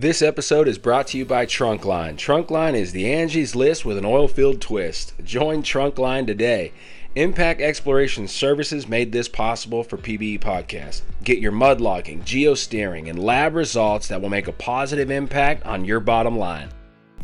This 0.00 0.22
episode 0.22 0.68
is 0.68 0.78
brought 0.78 1.08
to 1.08 1.18
you 1.18 1.24
by 1.24 1.44
Trunkline. 1.44 2.14
Trunkline 2.14 2.74
is 2.74 2.92
the 2.92 3.12
Angie's 3.12 3.56
List 3.56 3.84
with 3.84 3.98
an 3.98 4.04
oil-filled 4.04 4.60
twist. 4.60 5.12
Join 5.24 5.60
Trunkline 5.64 6.24
today. 6.24 6.70
Impact 7.16 7.60
Exploration 7.60 8.28
Services 8.28 8.86
made 8.86 9.10
this 9.10 9.28
possible 9.28 9.82
for 9.82 9.96
PBE 9.96 10.38
Podcast. 10.38 11.00
Get 11.24 11.40
your 11.40 11.50
mud 11.50 11.80
logging, 11.80 12.20
geosteering, 12.22 13.10
and 13.10 13.18
lab 13.18 13.56
results 13.56 14.06
that 14.06 14.22
will 14.22 14.28
make 14.28 14.46
a 14.46 14.52
positive 14.52 15.10
impact 15.10 15.66
on 15.66 15.84
your 15.84 15.98
bottom 15.98 16.38
line. 16.38 16.68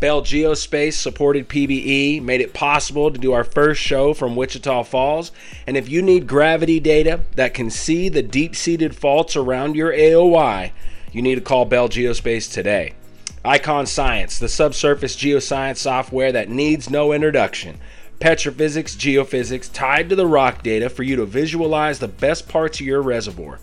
Bell 0.00 0.22
Geospace 0.22 0.94
supported 0.94 1.48
PBE, 1.48 2.20
made 2.22 2.40
it 2.40 2.54
possible 2.54 3.12
to 3.12 3.20
do 3.20 3.30
our 3.30 3.44
first 3.44 3.80
show 3.80 4.14
from 4.14 4.34
Wichita 4.34 4.82
Falls. 4.82 5.30
And 5.68 5.76
if 5.76 5.88
you 5.88 6.02
need 6.02 6.26
gravity 6.26 6.80
data 6.80 7.20
that 7.36 7.54
can 7.54 7.70
see 7.70 8.08
the 8.08 8.20
deep 8.20 8.56
seated 8.56 8.96
faults 8.96 9.36
around 9.36 9.76
your 9.76 9.92
AOI, 9.92 10.72
you 11.14 11.22
need 11.22 11.36
to 11.36 11.40
call 11.40 11.64
Bell 11.64 11.88
Geospace 11.88 12.52
today. 12.52 12.92
Icon 13.44 13.86
Science, 13.86 14.38
the 14.38 14.48
subsurface 14.48 15.14
geoscience 15.14 15.76
software 15.76 16.32
that 16.32 16.48
needs 16.48 16.90
no 16.90 17.12
introduction. 17.12 17.78
Petrophysics, 18.18 18.96
geophysics 18.96 19.72
tied 19.72 20.08
to 20.08 20.16
the 20.16 20.26
rock 20.26 20.64
data 20.64 20.90
for 20.90 21.04
you 21.04 21.14
to 21.16 21.24
visualize 21.24 21.98
the 22.00 22.08
best 22.08 22.48
parts 22.48 22.80
of 22.80 22.86
your 22.86 23.00
reservoir. 23.00 23.60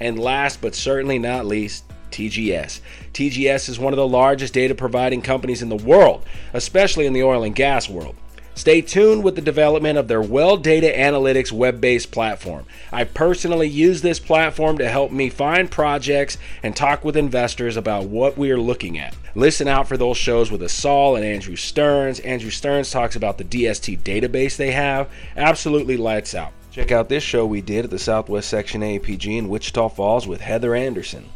And 0.00 0.18
last 0.18 0.62
but 0.62 0.74
certainly 0.74 1.18
not 1.18 1.44
least, 1.44 1.84
TGS. 2.12 2.80
TGS 3.12 3.68
is 3.68 3.78
one 3.78 3.92
of 3.92 3.98
the 3.98 4.08
largest 4.08 4.54
data 4.54 4.74
providing 4.74 5.20
companies 5.20 5.60
in 5.60 5.68
the 5.68 5.76
world, 5.76 6.24
especially 6.54 7.04
in 7.04 7.12
the 7.12 7.24
oil 7.24 7.42
and 7.42 7.54
gas 7.54 7.90
world. 7.90 8.14
Stay 8.56 8.80
tuned 8.80 9.22
with 9.22 9.36
the 9.36 9.42
development 9.42 9.98
of 9.98 10.08
their 10.08 10.22
Well 10.22 10.56
Data 10.56 10.86
Analytics 10.86 11.52
web 11.52 11.78
based 11.78 12.10
platform. 12.10 12.64
I 12.90 13.04
personally 13.04 13.68
use 13.68 14.00
this 14.00 14.18
platform 14.18 14.78
to 14.78 14.88
help 14.88 15.12
me 15.12 15.28
find 15.28 15.70
projects 15.70 16.38
and 16.62 16.74
talk 16.74 17.04
with 17.04 17.18
investors 17.18 17.76
about 17.76 18.06
what 18.06 18.38
we 18.38 18.50
are 18.50 18.58
looking 18.58 18.98
at. 18.98 19.14
Listen 19.34 19.68
out 19.68 19.86
for 19.86 19.98
those 19.98 20.16
shows 20.16 20.50
with 20.50 20.62
Asal 20.62 21.16
and 21.16 21.24
Andrew 21.24 21.54
Stearns. 21.54 22.18
Andrew 22.20 22.50
Stearns 22.50 22.90
talks 22.90 23.14
about 23.14 23.36
the 23.36 23.44
DST 23.44 24.00
database 24.00 24.56
they 24.56 24.72
have. 24.72 25.10
Absolutely 25.36 25.98
lights 25.98 26.34
out. 26.34 26.52
Check 26.72 26.90
out 26.92 27.10
this 27.10 27.22
show 27.22 27.44
we 27.44 27.60
did 27.60 27.84
at 27.84 27.90
the 27.90 27.98
Southwest 27.98 28.48
Section 28.48 28.80
APG 28.80 29.36
in 29.36 29.48
Wichita 29.48 29.90
Falls 29.90 30.26
with 30.26 30.40
Heather 30.40 30.74
Anderson. 30.74 31.28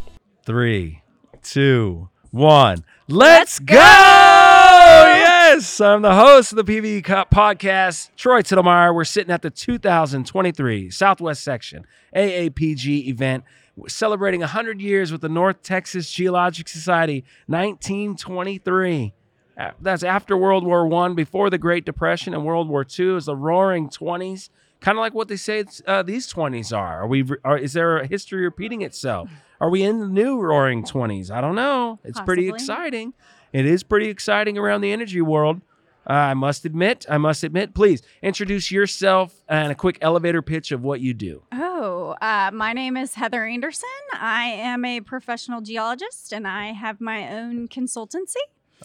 Three, 0.47 1.03
two, 1.43 2.09
one. 2.31 2.83
Let's, 3.09 3.59
go! 3.59 4.50
Yes, 5.53 5.81
I'm 5.81 6.03
the 6.03 6.15
host 6.15 6.53
of 6.53 6.65
the 6.65 6.81
PBE 6.81 7.03
Cup 7.03 7.29
podcast, 7.29 8.11
Troy 8.15 8.41
Tittlemeyer. 8.41 8.95
We're 8.95 9.03
sitting 9.03 9.33
at 9.33 9.43
the 9.43 9.51
2023 9.51 10.91
Southwest 10.91 11.43
Section 11.43 11.87
AAPG 12.15 13.09
event, 13.09 13.43
celebrating 13.89 14.43
100 14.43 14.81
years 14.81 15.11
with 15.11 15.23
the 15.23 15.29
North 15.29 15.61
Texas 15.65 16.09
Geologic 16.13 16.69
Society, 16.69 17.25
1923. 17.49 19.13
Uh, 19.59 19.71
That's 19.81 20.05
after 20.05 20.37
World 20.37 20.65
War 20.65 20.87
One, 20.87 21.17
before 21.17 21.51
the 21.51 21.59
Great 21.59 21.85
Depression, 21.85 22.33
and 22.33 22.45
World 22.45 22.69
War 22.69 22.87
II 22.89 23.17
is 23.17 23.25
the 23.25 23.35
Roaring 23.35 23.91
Twenties. 23.91 24.51
Kind 24.79 24.99
of 24.99 25.01
like 25.01 25.15
what 25.15 25.27
they 25.27 25.37
say 25.37 25.65
uh, 25.85 26.05
these 26.05 26.29
twenties 26.29 26.73
are. 26.73 27.03
Are 27.03 27.09
we? 27.09 27.25
Are, 27.45 27.59
is 27.59 27.73
there 27.73 27.99
a 27.99 28.07
history 28.07 28.43
repeating 28.45 28.83
itself? 28.83 29.29
Are 29.61 29.69
we 29.69 29.83
in 29.83 29.99
the 29.99 30.07
new 30.07 30.41
Roaring 30.41 30.85
Twenties? 30.85 31.29
I 31.29 31.41
don't 31.41 31.57
know. 31.57 31.99
It's 32.05 32.21
pretty 32.21 32.49
exciting. 32.49 33.15
It 33.53 33.67
is 33.67 33.83
pretty 33.83 34.09
exciting 34.09 34.59
around 34.59 34.81
the 34.81 34.93
energy 34.93 35.21
world. 35.21 35.61
Uh, 36.09 36.13
I 36.13 36.35
must 36.35 36.65
admit. 36.65 37.05
I 37.09 37.19
must 37.19 37.45
admit. 37.45 37.75
Please 37.75 38.03
introduce 38.23 38.71
yourself 38.71 39.43
and 39.49 39.71
a 39.71 39.75
quick 39.75 39.99
elevator 40.01 40.43
pitch 40.43 40.73
of 40.73 40.83
what 40.83 41.01
you 41.01 41.15
do. 41.15 41.43
Oh, 41.53 42.17
uh, 42.21 42.51
my 42.53 42.73
name 42.73 42.97
is 42.97 43.15
Heather 43.15 43.45
Anderson. 43.45 43.89
I 44.13 44.45
am 44.47 44.85
a 44.85 45.01
professional 45.03 45.61
geologist 45.61 46.33
and 46.33 46.49
I 46.49 46.73
have 46.73 47.01
my 47.01 47.33
own 47.33 47.69
consultancy. 47.69 48.37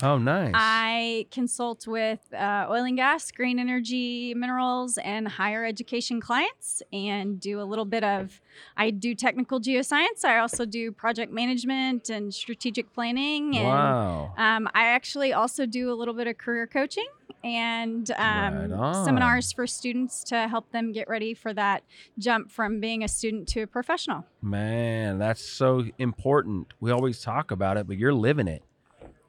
Oh, 0.02 0.18
nice. 0.18 0.52
I 0.54 1.28
consult 1.32 1.88
with 1.88 2.20
uh, 2.34 2.68
oil 2.70 2.84
and 2.84 2.98
gas, 2.98 3.32
green 3.32 3.60
energy, 3.60 4.34
minerals, 4.34 4.98
and 4.98 5.28
higher 5.28 5.64
education 5.64 6.20
clients 6.20 6.83
and 6.92 7.39
do 7.39 7.61
a 7.61 7.64
little 7.64 7.86
bit 7.86 8.04
of, 8.04 8.42
I 8.76 8.89
do 8.89 9.16
technical 9.16 9.61
geoscience. 9.61 10.26
I 10.26 10.39
also 10.39 10.66
do 10.66 10.92
project 10.92 11.32
management 11.32 12.10
and 12.10 12.34
strategic 12.34 12.94
planning. 12.94 13.55
And 13.55 13.67
wow. 13.67 14.34
um, 14.38 14.67
I 14.73 14.88
actually 14.88 15.32
also 15.32 15.66
do 15.66 15.92
a 15.92 15.95
little 15.95 16.14
bit 16.14 16.28
of 16.28 16.38
career 16.38 16.67
coaching 16.67 17.08
and 17.44 18.10
um, 18.17 18.72
Right 18.72 19.05
seminars 19.05 19.52
for 19.52 19.67
students 19.67 20.23
to 20.26 20.48
help 20.48 20.72
them 20.72 20.92
get 20.92 21.08
ready 21.08 21.34
for 21.34 21.54
that 21.54 21.84
jump 22.17 22.52
from 22.52 22.80
being 22.80 23.04
a 23.04 23.08
student 23.08 23.48
to 23.50 23.61
a 23.61 23.67
professional. 23.67 24.26
Man, 24.42 25.20
that's 25.20 25.42
so 25.42 25.86
important. 26.00 26.73
We 26.80 26.92
always 26.92 27.22
talk 27.22 27.52
about 27.52 27.78
it, 27.78 27.88
but 27.88 27.98
you're 27.98 28.14
living 28.14 28.48
it. 28.48 28.64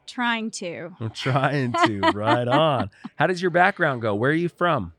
Trying 0.06 0.50
to. 0.52 0.90
I'm 1.00 1.10
trying 1.10 1.72
to. 1.84 2.00
right 2.14 2.46
on. 2.48 2.90
How 3.16 3.26
does 3.26 3.42
your 3.42 3.50
background 3.50 4.02
go? 4.02 4.14
Where 4.14 4.30
are 4.30 4.34
you 4.34 4.48
from? 4.48 4.92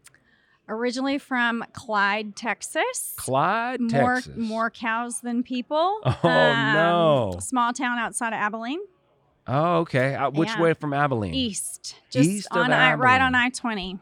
Originally 0.69 1.17
from 1.17 1.63
Clyde, 1.71 2.35
Texas. 2.35 3.13
Clyde, 3.17 3.79
more 3.79 4.15
Texas. 4.15 4.35
more 4.35 4.69
cows 4.69 5.21
than 5.21 5.41
people. 5.43 5.99
Oh, 6.05 6.27
Um, 6.29 6.73
no. 6.73 7.37
Small 7.39 7.71
town 7.73 7.97
outside 7.97 8.33
of 8.33 8.39
Abilene, 8.39 8.81
Oh, 9.47 9.77
okay. 9.77 10.13
Uh, 10.15 10.29
which 10.29 10.49
Yeah. 10.49 10.61
way 10.61 10.73
from 10.73 10.93
Abilene? 10.93 11.33
east, 11.33 11.95
just 12.11 12.29
East 12.29 12.47
of 12.51 12.57
on 12.57 12.73
I, 12.73 12.95
right 12.95 13.21
on 13.21 13.33
I 13.33 13.47
twenty. 13.49 13.97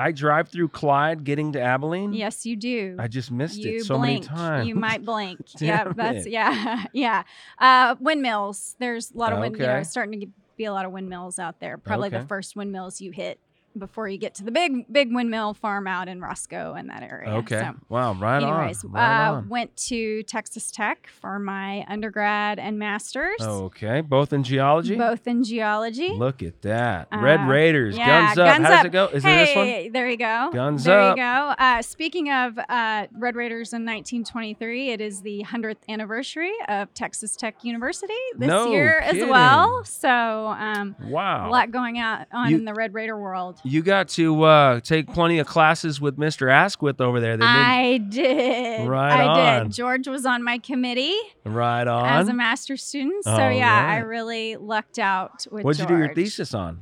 I 0.00 0.12
drive 0.12 0.48
through 0.48 0.68
Clyde 0.68 1.24
getting 1.24 1.52
to 1.52 1.60
Abilene. 1.60 2.12
Yes, 2.14 2.46
you 2.46 2.56
do. 2.56 2.96
I 2.98 3.06
just 3.08 3.30
missed 3.30 3.58
you 3.58 3.76
it 3.76 3.84
so 3.84 3.98
blink. 3.98 4.24
many 4.24 4.38
times. 4.38 4.68
You 4.68 4.74
might 4.86 5.04
blink. 5.04 5.40
yeah, 5.60 5.92
that's 5.94 6.26
it. 6.26 6.32
yeah, 6.32 6.84
yeah. 6.92 7.22
Uh, 7.58 7.96
windmills. 8.00 8.76
There's 8.78 9.10
a 9.10 9.18
lot 9.18 9.32
of 9.32 9.40
wind. 9.40 9.56
You 9.58 9.66
know, 9.66 9.82
starting 9.82 10.20
to 10.20 10.26
be 10.56 10.64
a 10.64 10.72
lot 10.72 10.86
of 10.86 10.92
windmills 10.92 11.38
out 11.38 11.60
there. 11.60 11.76
Probably 11.78 12.08
Okay. 12.08 12.18
the 12.18 12.26
first 12.26 12.56
windmills 12.56 13.00
you 13.00 13.10
hit 13.12 13.38
before 13.78 14.08
you 14.08 14.18
get 14.18 14.34
to 14.34 14.44
the 14.44 14.50
big 14.50 14.92
big 14.92 15.14
windmill 15.14 15.54
farm 15.54 15.86
out 15.86 16.08
in 16.08 16.20
Roscoe 16.20 16.74
and 16.74 16.88
that 16.90 17.02
area. 17.02 17.30
Okay. 17.36 17.60
So, 17.60 17.74
wow. 17.88 18.14
Right 18.14 18.42
anyways, 18.42 18.84
on. 18.84 18.90
Right 18.92 19.26
uh, 19.28 19.32
on. 19.34 19.48
went 19.48 19.76
to 19.88 20.22
Texas 20.24 20.70
Tech 20.70 21.08
for 21.20 21.38
my 21.38 21.84
undergrad 21.88 22.58
and 22.58 22.78
master's. 22.78 23.40
Okay. 23.40 24.00
Both 24.00 24.32
in 24.32 24.42
geology. 24.42 24.96
Both 24.96 25.26
in 25.26 25.44
geology. 25.44 26.10
Look 26.10 26.42
at 26.42 26.62
that. 26.62 27.08
Red 27.12 27.40
Uh, 27.40 27.44
Raiders. 27.46 27.96
yeah, 27.96 28.34
guns 28.34 28.38
up. 28.38 28.46
guns 28.48 28.64
How 28.64 28.70
does 28.70 28.80
up. 28.80 28.86
it 28.86 28.92
go? 28.92 29.06
Is 29.06 29.22
hey, 29.22 29.42
it 29.42 29.46
this 29.46 29.56
one? 29.56 29.92
there 29.92 30.08
you 30.10 30.16
go. 30.16 30.50
Guns 30.52 30.84
there 30.84 30.98
up. 31.00 31.16
There 31.16 31.24
you 31.24 31.30
go. 31.32 31.54
Uh, 31.64 31.82
speaking 31.82 32.30
of 32.30 32.58
uh, 32.68 33.06
Red 33.12 33.36
Raiders 33.36 33.72
in 33.72 33.84
1923, 33.84 34.90
it 34.90 35.00
is 35.00 35.22
the 35.22 35.44
100th 35.46 35.76
anniversary 35.88 36.52
of 36.68 36.92
Texas 36.94 37.36
Tech 37.36 37.62
University 37.64 38.12
this 38.36 38.48
No 38.48 38.70
year 38.70 39.00
kidding. 39.04 39.22
as 39.22 39.28
well. 39.30 39.84
So 39.84 40.08
um, 40.10 40.96
Wow. 41.04 41.48
a 41.48 41.50
lot 41.50 41.70
going 41.70 41.98
out 41.98 42.26
on 42.32 42.50
You- 42.50 42.56
in 42.58 42.64
the 42.64 42.74
Red 42.74 42.94
Raider 42.94 43.18
world. 43.18 43.58
You 43.62 43.82
got 43.82 44.08
to 44.10 44.42
uh, 44.44 44.80
take 44.80 45.12
plenty 45.12 45.38
of 45.38 45.46
classes 45.46 46.00
with 46.00 46.16
Mr. 46.16 46.50
Asquith 46.50 47.00
over 47.00 47.20
there. 47.20 47.36
They 47.36 47.44
I 47.44 47.98
did. 47.98 48.88
Right 48.88 49.20
I 49.20 49.58
on. 49.58 49.64
did. 49.66 49.72
George 49.74 50.08
was 50.08 50.24
on 50.24 50.42
my 50.42 50.58
committee 50.58 51.16
right 51.44 51.86
on. 51.86 52.06
as 52.06 52.28
a 52.28 52.32
master's 52.32 52.82
student. 52.82 53.24
So 53.24 53.32
All 53.32 53.50
yeah, 53.52 53.86
I 53.86 53.98
really 53.98 54.56
lucked 54.56 54.98
out 54.98 55.46
with 55.50 55.64
What'd 55.64 55.80
you 55.80 55.86
do 55.86 55.98
your 55.98 56.14
thesis 56.14 56.54
on? 56.54 56.80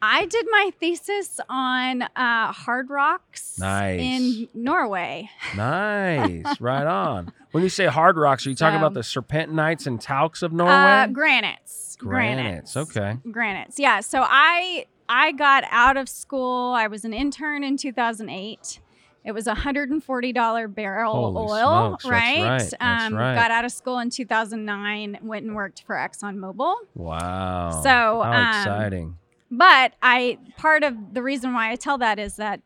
I 0.00 0.26
did 0.26 0.46
my 0.50 0.70
thesis 0.78 1.40
on 1.48 2.02
uh, 2.02 2.52
hard 2.52 2.90
rocks 2.90 3.58
Nice. 3.58 4.00
in 4.00 4.48
Norway. 4.54 5.28
Nice. 5.56 6.44
right 6.60 6.86
on. 6.86 7.32
When 7.52 7.62
you 7.62 7.70
say 7.70 7.86
hard 7.86 8.16
rocks, 8.16 8.46
are 8.46 8.50
you 8.50 8.56
talking 8.56 8.78
about 8.78 8.92
the 8.94 9.00
serpentinites 9.00 9.86
and 9.86 9.98
talcs 9.98 10.42
of 10.42 10.52
Norway? 10.52 10.72
Uh, 10.72 11.06
granites. 11.08 11.96
Granites, 11.98 12.76
okay. 12.76 13.16
Granites. 13.30 13.78
Yeah. 13.78 14.00
So 14.00 14.20
I 14.22 14.84
I 15.08 15.32
got 15.32 15.64
out 15.70 15.96
of 15.96 16.08
school. 16.08 16.72
I 16.72 16.86
was 16.86 17.04
an 17.04 17.12
intern 17.12 17.64
in 17.64 17.76
2008. 17.76 18.80
It 19.24 19.32
was 19.32 19.46
$140 19.46 20.74
barrel 20.74 21.12
Holy 21.12 21.52
oil, 21.52 21.88
smokes, 21.88 22.04
that's 22.04 22.10
right? 22.12 22.42
right, 22.42 22.58
that's 22.58 22.74
um, 22.80 23.14
right. 23.14 23.34
Got 23.34 23.50
out 23.50 23.64
of 23.64 23.72
school 23.72 23.98
in 23.98 24.08
2009, 24.08 25.18
went 25.20 25.44
and 25.44 25.56
worked 25.56 25.82
for 25.84 25.96
ExxonMobil. 25.96 26.74
wow. 26.94 27.80
So, 27.82 27.88
how 27.88 28.22
um, 28.22 28.48
exciting. 28.60 29.18
But 29.50 29.94
I 30.00 30.38
part 30.56 30.84
of 30.84 30.94
the 31.12 31.22
reason 31.22 31.54
why 31.54 31.72
I 31.72 31.76
tell 31.76 31.98
that 31.98 32.20
is 32.20 32.36
that 32.36 32.60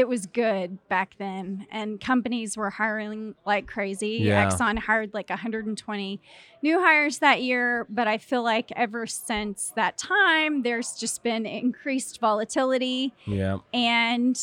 it 0.00 0.08
was 0.08 0.26
good 0.26 0.78
back 0.88 1.14
then 1.18 1.66
and 1.70 2.00
companies 2.00 2.56
were 2.56 2.70
hiring 2.70 3.34
like 3.46 3.66
crazy. 3.66 4.18
Yeah. 4.22 4.48
Exxon 4.48 4.78
hired 4.78 5.12
like 5.14 5.28
120 5.30 6.20
new 6.62 6.80
hires 6.80 7.18
that 7.18 7.42
year, 7.42 7.86
but 7.90 8.08
I 8.08 8.18
feel 8.18 8.42
like 8.42 8.72
ever 8.74 9.06
since 9.06 9.72
that 9.76 9.98
time 9.98 10.62
there's 10.62 10.94
just 10.94 11.22
been 11.22 11.44
increased 11.46 12.18
volatility 12.20 13.12
Yeah. 13.26 13.58
and 13.74 14.40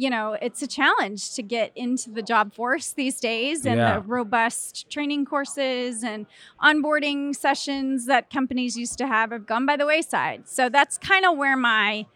you 0.00 0.10
know, 0.10 0.34
it's 0.40 0.62
a 0.62 0.66
challenge 0.68 1.34
to 1.34 1.42
get 1.42 1.72
into 1.74 2.08
the 2.10 2.22
job 2.22 2.54
force 2.54 2.92
these 2.92 3.18
days 3.18 3.66
and 3.66 3.78
Yeah. 3.78 3.94
the 3.98 4.00
robust 4.06 4.88
training 4.88 5.24
courses 5.24 6.04
and 6.04 6.24
onboarding 6.62 7.34
sessions 7.34 8.06
that 8.06 8.30
companies 8.30 8.76
used 8.78 8.96
to 8.98 9.08
have 9.08 9.32
have 9.32 9.44
gone 9.44 9.66
by 9.66 9.76
the 9.76 9.86
wayside. 9.86 10.48
So 10.48 10.68
that's 10.68 10.98
kind 10.98 11.24
of 11.24 11.36
where 11.36 11.56
my 11.56 12.06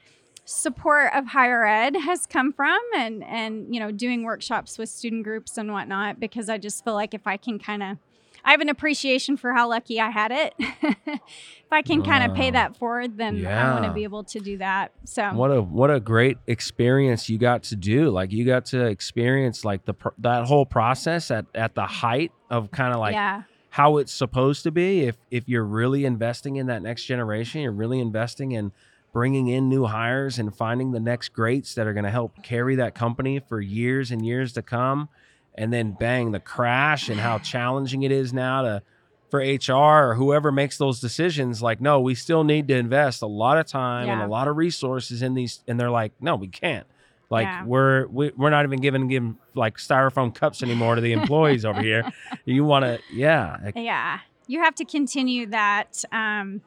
support 0.45 1.13
of 1.15 1.29
higher 1.29 1.65
ed 1.65 1.97
has 1.97 2.27
come 2.27 2.53
from 2.53 2.81
and 2.97 3.23
and 3.25 3.73
you 3.73 3.79
know 3.81 3.93
doing 3.93 4.25
workshops 4.25 4.77
with 4.77 4.89
student 4.89 5.23
groups 5.23 5.57
and 5.57 5.73
whatnot 5.73 6.19
because 6.19 6.49
I 6.49 6.59
just 6.59 6.83
feel 6.85 6.95
like 6.95 7.15
if 7.15 7.27
I 7.27 7.37
can 7.37 7.59
kind 7.59 7.83
of 7.83 7.99
I 8.45 8.51
have 8.51 8.61
an 8.61 8.69
appreciation 8.69 9.37
for 9.37 9.53
how 9.53 9.69
lucky 9.69 10.01
I 10.01 10.11
had 10.11 10.33
it. 10.33 10.55
if 10.59 11.21
I 11.71 11.83
can 11.83 12.03
kind 12.03 12.29
of 12.29 12.37
pay 12.37 12.49
ah. 12.49 12.53
that 12.53 12.77
forward, 12.77 13.17
then 13.17 13.47
I 13.47 13.73
want 13.73 13.85
to 13.85 13.93
be 13.93 14.03
able 14.03 14.25
to 14.25 14.41
do 14.41 14.59
that. 14.59 14.93
So 15.05 15.31
What 15.33 15.53
a 15.53 15.63
what 15.63 15.91
a 15.91 16.01
great 16.01 16.39
experience 16.47 17.29
you 17.29 17.39
got 17.39 17.63
to 17.65 17.77
do. 17.77 18.11
Like 18.11 18.33
you 18.33 18.45
got 18.45 18.67
to 18.67 18.85
experience 18.85 19.65
like 19.65 19.85
the 19.85 19.95
that 20.19 20.47
whole 20.47 20.67
process 20.67 21.31
at 21.31 21.47
at 21.55 21.75
the 21.75 21.87
height 21.87 22.33
of 22.51 22.71
kind 22.73 22.93
of 22.93 22.99
like 22.99 23.15
yeah, 23.15 23.43
how 23.71 23.99
it's 23.99 24.13
supposed 24.13 24.65
to 24.65 24.73
be. 24.73 25.03
If 25.03 25.17
if 25.31 25.49
you're 25.49 25.65
really 25.65 26.05
investing 26.05 26.57
in 26.57 26.67
that 26.67 26.83
next 26.83 27.05
generation, 27.05 27.61
you're 27.61 27.71
really 27.71 28.01
investing 28.01 28.53
in 28.53 28.73
bringing 29.13 29.49
in 29.49 29.69
new 29.69 29.85
hires 29.85 30.39
and 30.39 30.55
finding 30.55 30.93
the 30.93 31.01
next 31.01 31.31
greats 31.31 31.75
that 31.75 31.87
are 31.87 31.93
going 31.93 32.05
to 32.05 32.11
help 32.11 32.43
carry 32.43 32.77
that 32.77 32.95
company 32.95 33.41
for 33.41 33.61
years 33.61 34.11
and 34.11 34.25
years 34.25 34.53
to 34.55 34.63
come. 34.63 35.09
And 35.55 35.71
then 35.71 35.93
bang 35.93 36.33
the 36.33 36.41
crash 36.41 37.11
and 37.11 37.21
how 37.21 37.39
challenging 37.39 38.05
it 38.05 38.11
is 38.13 38.33
now 38.33 38.63
to 38.63 38.83
for 39.31 39.41
HR 39.41 39.73
or 40.11 40.15
whoever 40.15 40.51
makes 40.51 40.79
those 40.79 40.99
decisions. 41.01 41.63
Like, 41.63 41.81
no, 41.81 42.01
we 42.01 42.15
still 42.15 42.43
need 42.45 42.69
to 42.69 42.75
invest 42.77 43.21
a 43.23 43.27
lot 43.27 43.59
of 43.59 43.67
time 43.67 44.09
and 44.09 44.23
a 44.23 44.27
lot 44.27 44.49
of 44.49 44.57
resources 44.57 45.21
in 45.23 45.35
these. 45.35 45.63
And 45.69 45.79
they're 45.79 45.91
like, 45.91 46.13
no, 46.21 46.37
we 46.37 46.49
can't. 46.49 46.87
Like 47.29 47.47
Yeah. 47.47 47.65
we're 47.65 48.07
we, 48.09 48.31
we're 48.37 48.51
not 48.51 48.65
even 48.65 48.81
giving 48.81 49.09
giving 49.09 49.39
like 49.55 49.77
styrofoam 49.79 50.35
cups 50.35 50.63
anymore 50.63 50.95
to 50.97 51.01
the 51.01 51.13
employees 51.13 51.65
over 51.65 51.81
here. 51.81 52.11
You 52.45 52.65
want 52.65 52.85
to, 52.85 52.99
yeah, 53.13 53.71
yeah. 53.77 54.19
You 54.47 54.61
have 54.63 54.75
to 54.77 54.85
continue 54.85 55.47
that. 55.47 56.03
Um, 56.13 56.61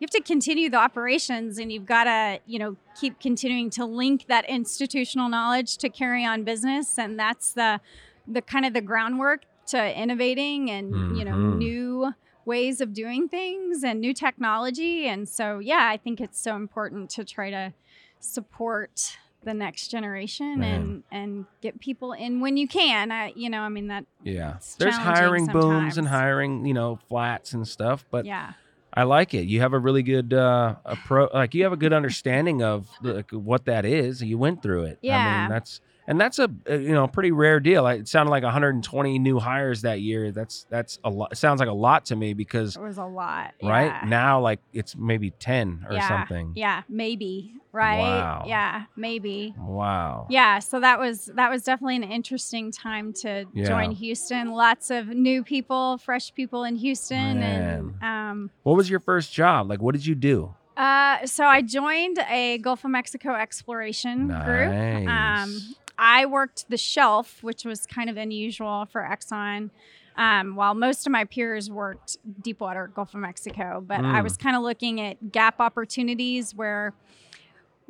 you 0.00 0.06
have 0.06 0.10
to 0.10 0.22
continue 0.22 0.70
the 0.70 0.78
operations, 0.78 1.58
and 1.58 1.70
you've 1.70 1.84
got 1.86 2.04
to, 2.04 2.40
you 2.46 2.58
know, 2.58 2.76
keep 2.98 3.20
continuing 3.20 3.68
to 3.70 3.84
link 3.84 4.24
that 4.28 4.48
institutional 4.48 5.28
knowledge 5.28 5.76
to 5.76 5.88
carry 5.90 6.24
on 6.24 6.42
business, 6.42 6.98
and 6.98 7.18
that's 7.18 7.52
the, 7.52 7.80
the 8.26 8.40
kind 8.42 8.64
of 8.64 8.72
the 8.72 8.80
groundwork 8.80 9.42
to 9.66 10.00
innovating 10.00 10.68
and 10.70 11.16
you 11.16 11.24
know 11.24 11.32
Mhm. 11.32 11.58
new 11.58 12.14
ways 12.44 12.80
of 12.80 12.92
doing 12.92 13.28
things 13.28 13.84
and 13.84 14.00
new 14.00 14.12
technology. 14.12 15.06
And 15.06 15.28
so, 15.28 15.60
yeah, 15.60 15.86
I 15.92 15.96
think 15.96 16.20
it's 16.20 16.40
so 16.40 16.56
important 16.56 17.10
to 17.10 17.24
try 17.24 17.50
to 17.50 17.72
support 18.18 19.16
the 19.44 19.54
next 19.54 19.88
generation 19.88 20.58
Man. 20.60 20.80
and 20.80 21.02
and 21.10 21.46
get 21.62 21.78
people 21.80 22.12
in 22.12 22.40
when 22.40 22.56
you 22.56 22.66
can. 22.68 23.10
I, 23.12 23.32
you 23.36 23.48
know, 23.48 23.60
I 23.62 23.68
mean 23.68 23.86
that. 23.88 24.04
Yeah. 24.24 24.56
There's 24.78 24.96
hiring 24.96 25.46
booms 25.46 25.96
and 25.98 26.08
hiring, 26.08 26.66
you 26.66 26.74
know, 26.74 26.98
flats 27.08 27.52
and 27.52 27.66
stuff, 27.68 28.04
but 28.10 28.24
yeah. 28.26 28.52
I 28.92 29.04
like 29.04 29.34
it. 29.34 29.46
You 29.46 29.60
have 29.60 29.72
a 29.72 29.78
really 29.78 30.02
good 30.02 30.32
uh 30.32 30.76
appro 30.86 31.32
like 31.32 31.54
you 31.54 31.62
have 31.64 31.72
a 31.72 31.76
good 31.76 31.92
understanding 31.92 32.62
of 32.62 32.88
like, 33.00 33.30
what 33.30 33.64
that 33.66 33.84
is. 33.84 34.22
You 34.22 34.38
went 34.38 34.62
through 34.62 34.84
it. 34.84 34.98
Yeah, 35.02 35.16
I 35.16 35.40
mean, 35.40 35.48
that's 35.48 35.80
and 36.10 36.20
that's 36.20 36.38
a, 36.40 36.50
you 36.68 36.92
know, 36.92 37.06
pretty 37.06 37.30
rare 37.30 37.60
deal. 37.60 37.86
It 37.86 38.08
sounded 38.08 38.30
like 38.30 38.42
120 38.42 39.18
new 39.20 39.38
hires 39.38 39.82
that 39.82 40.00
year. 40.00 40.32
That's 40.32 40.66
that's 40.68 40.98
a 41.04 41.08
lot. 41.08 41.32
It 41.32 41.36
sounds 41.36 41.60
like 41.60 41.68
a 41.68 41.72
lot 41.72 42.04
to 42.06 42.16
me 42.16 42.34
because 42.34 42.76
It 42.76 42.82
was 42.82 42.98
a 42.98 43.04
lot. 43.04 43.54
right 43.62 43.84
yeah. 43.86 44.02
now 44.08 44.40
like 44.40 44.58
it's 44.72 44.96
maybe 44.96 45.30
10 45.30 45.86
or 45.88 45.94
yeah. 45.94 46.08
something. 46.08 46.52
Yeah, 46.56 46.82
maybe. 46.88 47.54
Right? 47.72 48.00
Wow. 48.00 48.44
Yeah, 48.48 48.82
maybe. 48.96 49.54
Wow. 49.56 50.26
Yeah, 50.28 50.58
so 50.58 50.80
that 50.80 50.98
was 50.98 51.26
that 51.36 51.48
was 51.50 51.62
definitely 51.62 51.96
an 51.96 52.02
interesting 52.04 52.72
time 52.72 53.12
to 53.22 53.46
Yeah. 53.54 53.68
join 53.68 53.92
Houston. 53.92 54.50
Lots 54.50 54.90
of 54.90 55.06
new 55.06 55.44
people, 55.44 55.98
fresh 55.98 56.34
people 56.34 56.64
in 56.64 56.74
Houston 56.76 57.38
Man. 57.38 57.94
and 58.00 58.02
um 58.02 58.50
What 58.64 58.76
was 58.76 58.90
your 58.90 58.98
first 59.00 59.32
job? 59.32 59.70
Like 59.70 59.80
what 59.80 59.94
did 59.94 60.04
you 60.04 60.16
do? 60.16 60.54
uh 60.76 61.26
so 61.26 61.44
I 61.44 61.62
joined 61.62 62.18
a 62.30 62.58
Gulf 62.58 62.84
of 62.84 62.90
Mexico 62.90 63.34
exploration 63.34 64.26
group. 64.28 64.72
Um 64.72 65.06
Nice. 65.06 65.74
I 66.00 66.24
worked 66.26 66.68
the 66.70 66.78
shelf, 66.78 67.42
which 67.42 67.64
was 67.64 67.86
kind 67.86 68.08
of 68.10 68.16
unusual 68.16 68.86
for 68.90 69.02
Exxon. 69.02 69.70
Um, 70.16 70.56
while 70.56 70.74
most 70.74 71.06
of 71.06 71.12
my 71.12 71.24
peers 71.24 71.70
worked 71.70 72.16
deepwater 72.42 72.88
Gulf 72.88 73.14
of 73.14 73.20
Mexico, 73.20 73.82
but 73.86 74.00
I 74.00 74.20
Mm. 74.20 74.24
was 74.24 74.36
kind 74.36 74.56
of 74.56 74.62
looking 74.62 75.00
at 75.00 75.30
gap 75.30 75.60
opportunities 75.60 76.54
where 76.54 76.92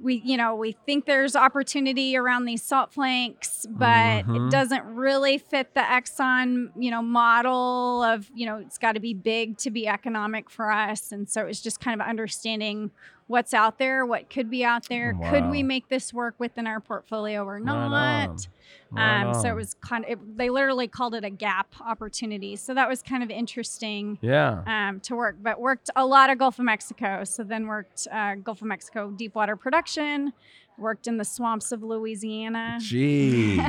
we, 0.02 0.22
you 0.24 0.36
know, 0.36 0.54
we 0.54 0.72
think 0.72 1.06
there's 1.06 1.36
opportunity 1.36 2.16
around 2.16 2.44
these 2.46 2.62
salt 2.62 2.92
flanks, 2.92 3.66
but 3.68 4.26
Mhm. 4.26 4.36
it 4.36 4.50
doesn't 4.50 4.84
really 4.84 5.38
fit 5.38 5.74
the 5.74 5.80
Exxon, 5.80 6.70
you 6.76 6.90
know, 6.90 7.02
model 7.02 8.02
of, 8.02 8.30
you 8.34 8.46
know, 8.46 8.56
it's 8.56 8.78
got 8.78 8.92
to 8.92 9.00
be 9.00 9.12
big 9.12 9.58
to 9.58 9.70
be 9.70 9.86
economic 9.86 10.48
for 10.50 10.70
us. 10.70 11.12
And 11.12 11.28
so 11.28 11.42
it 11.42 11.46
was 11.46 11.60
just 11.60 11.80
kind 11.80 12.00
of 12.00 12.06
understanding 12.06 12.92
what's 13.30 13.54
out 13.54 13.78
there, 13.78 14.04
what 14.04 14.28
could 14.28 14.50
be 14.50 14.64
out 14.64 14.88
there. 14.88 15.14
Could 15.30 15.50
we 15.50 15.62
make 15.62 15.88
this 15.88 16.12
work 16.12 16.34
within 16.38 16.66
our 16.66 16.80
portfolio 16.80 17.44
or 17.44 17.60
not? 17.60 18.46
Right 18.90 19.28
Um, 19.28 19.34
so 19.40 19.48
it 19.48 19.54
was 19.54 19.74
kind 19.74 20.04
of, 20.04 20.10
it, 20.10 20.36
they 20.36 20.50
literally 20.50 20.88
called 20.88 21.14
it 21.14 21.24
a 21.24 21.30
gap 21.30 21.72
opportunity. 21.80 22.56
So 22.56 22.74
that 22.74 22.88
was 22.88 23.02
kind 23.02 23.22
of 23.22 23.30
interesting 23.30 24.18
Yeah. 24.20 24.64
um, 24.66 24.98
to 25.02 25.14
work, 25.14 25.36
but 25.40 25.60
worked 25.60 25.90
a 25.94 26.04
lot 26.04 26.28
of 26.28 26.38
Gulf 26.38 26.58
of 26.58 26.64
Mexico. 26.64 27.22
So 27.22 27.44
then 27.44 27.68
worked 27.68 28.08
uh, 28.10 28.34
Gulf 28.34 28.62
of 28.62 28.66
Mexico 28.66 29.12
deep 29.12 29.36
water 29.36 29.54
production, 29.54 30.32
worked 30.76 31.06
in 31.06 31.16
the 31.16 31.24
swamps 31.24 31.70
of 31.70 31.84
Louisiana. 31.84 32.78
Jeez. 32.80 33.64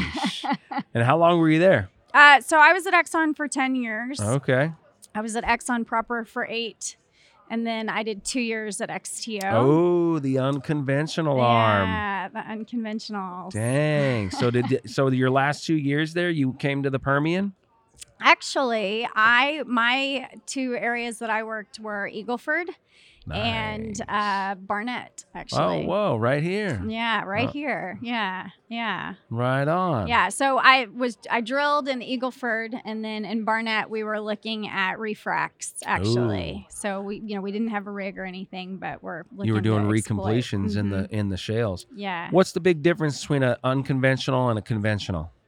and 0.96 1.04
how 1.04 1.20
long 1.20 1.38
were 1.40 1.50
you 1.52 1.60
there? 1.60 1.90
Uh, 2.16 2.42
so 2.42 2.58
I 2.58 2.74
was 2.74 2.88
at 2.88 2.96
Exxon 2.96 3.36
for 3.36 3.48
10 3.48 3.76
years. 3.76 4.20
Okay. 4.20 4.72
I 5.14 5.22
was 5.22 5.36
at 5.36 5.44
Exxon 5.44 5.86
proper 5.86 6.26
for 6.26 6.48
eight. 6.50 6.96
And 7.52 7.68
then 7.68 7.90
I 7.90 8.04
did 8.04 8.24
two 8.24 8.40
years 8.40 8.80
at 8.80 8.88
XTO. 8.88 9.42
Oh, 9.52 10.20
the 10.20 10.40
unconventional 10.40 11.42
arm. 11.42 11.90
Yeah, 11.90 12.30
the 12.30 12.40
unconventional. 12.40 13.50
Dang. 13.50 14.32
So 14.32 14.52
did 14.52 14.80
so 14.90 15.10
your 15.10 15.30
last 15.30 15.66
two 15.66 15.76
years 15.76 16.14
there, 16.14 16.30
you 16.30 16.54
came 16.54 16.82
to 16.84 16.90
the 16.90 16.98
Permian? 16.98 17.54
Actually, 18.22 19.06
I 19.16 19.64
my 19.68 20.30
two 20.46 20.76
areas 20.76 21.20
that 21.20 21.30
I 21.30 21.44
worked 21.44 21.78
were 21.78 22.08
Eagle 22.08 22.38
Ford 22.38 22.70
and 23.30 24.02
uh, 24.10 24.56
Barnett. 24.56 25.26
Actually. 25.36 25.84
Oh, 25.84 25.88
whoa, 25.88 26.18
right 26.18 26.42
here, 26.42 26.82
yeah, 26.88 27.24
right 27.24 27.48
Oh. 27.48 27.52
here. 27.52 28.00
Yeah, 28.02 28.48
yeah, 28.68 29.14
right 29.30 29.68
on. 29.68 30.08
yeah. 30.08 30.30
So 30.30 30.58
I 30.58 30.88
was 30.96 31.18
I 31.30 31.42
drilled 31.42 31.88
in 31.88 32.02
Eagle 32.02 32.32
Ford, 32.32 32.74
and 32.84 33.06
then 33.06 33.24
in 33.26 33.44
Barnett 33.46 33.90
we 33.90 34.04
were 34.04 34.20
looking 34.20 34.68
at 34.68 34.98
refracts. 35.00 35.76
Actually, 35.86 36.68
so 36.70 37.02
we 37.02 37.22
you 37.26 37.36
know 37.36 37.42
we 37.42 37.52
didn't 37.52 37.70
have 37.70 37.88
a 37.88 37.92
rig 37.92 38.18
or 38.18 38.26
anything, 38.26 38.78
but 38.78 39.02
we're 39.04 39.24
looking 39.32 39.48
you 39.48 39.54
were 39.54 39.62
doing 39.62 39.84
recompletions 39.84 40.76
in 40.76 40.90
the 40.90 41.04
Mhm. 41.04 41.10
in 41.12 41.30
the 41.30 41.38
shales. 41.38 41.86
yeah. 41.96 42.30
What's 42.32 42.52
the 42.54 42.60
big 42.60 42.82
difference 42.82 43.22
between 43.22 43.44
an 43.44 43.56
unconventional 43.64 44.50
and 44.50 44.58
a 44.58 44.62
conventional? 44.62 45.32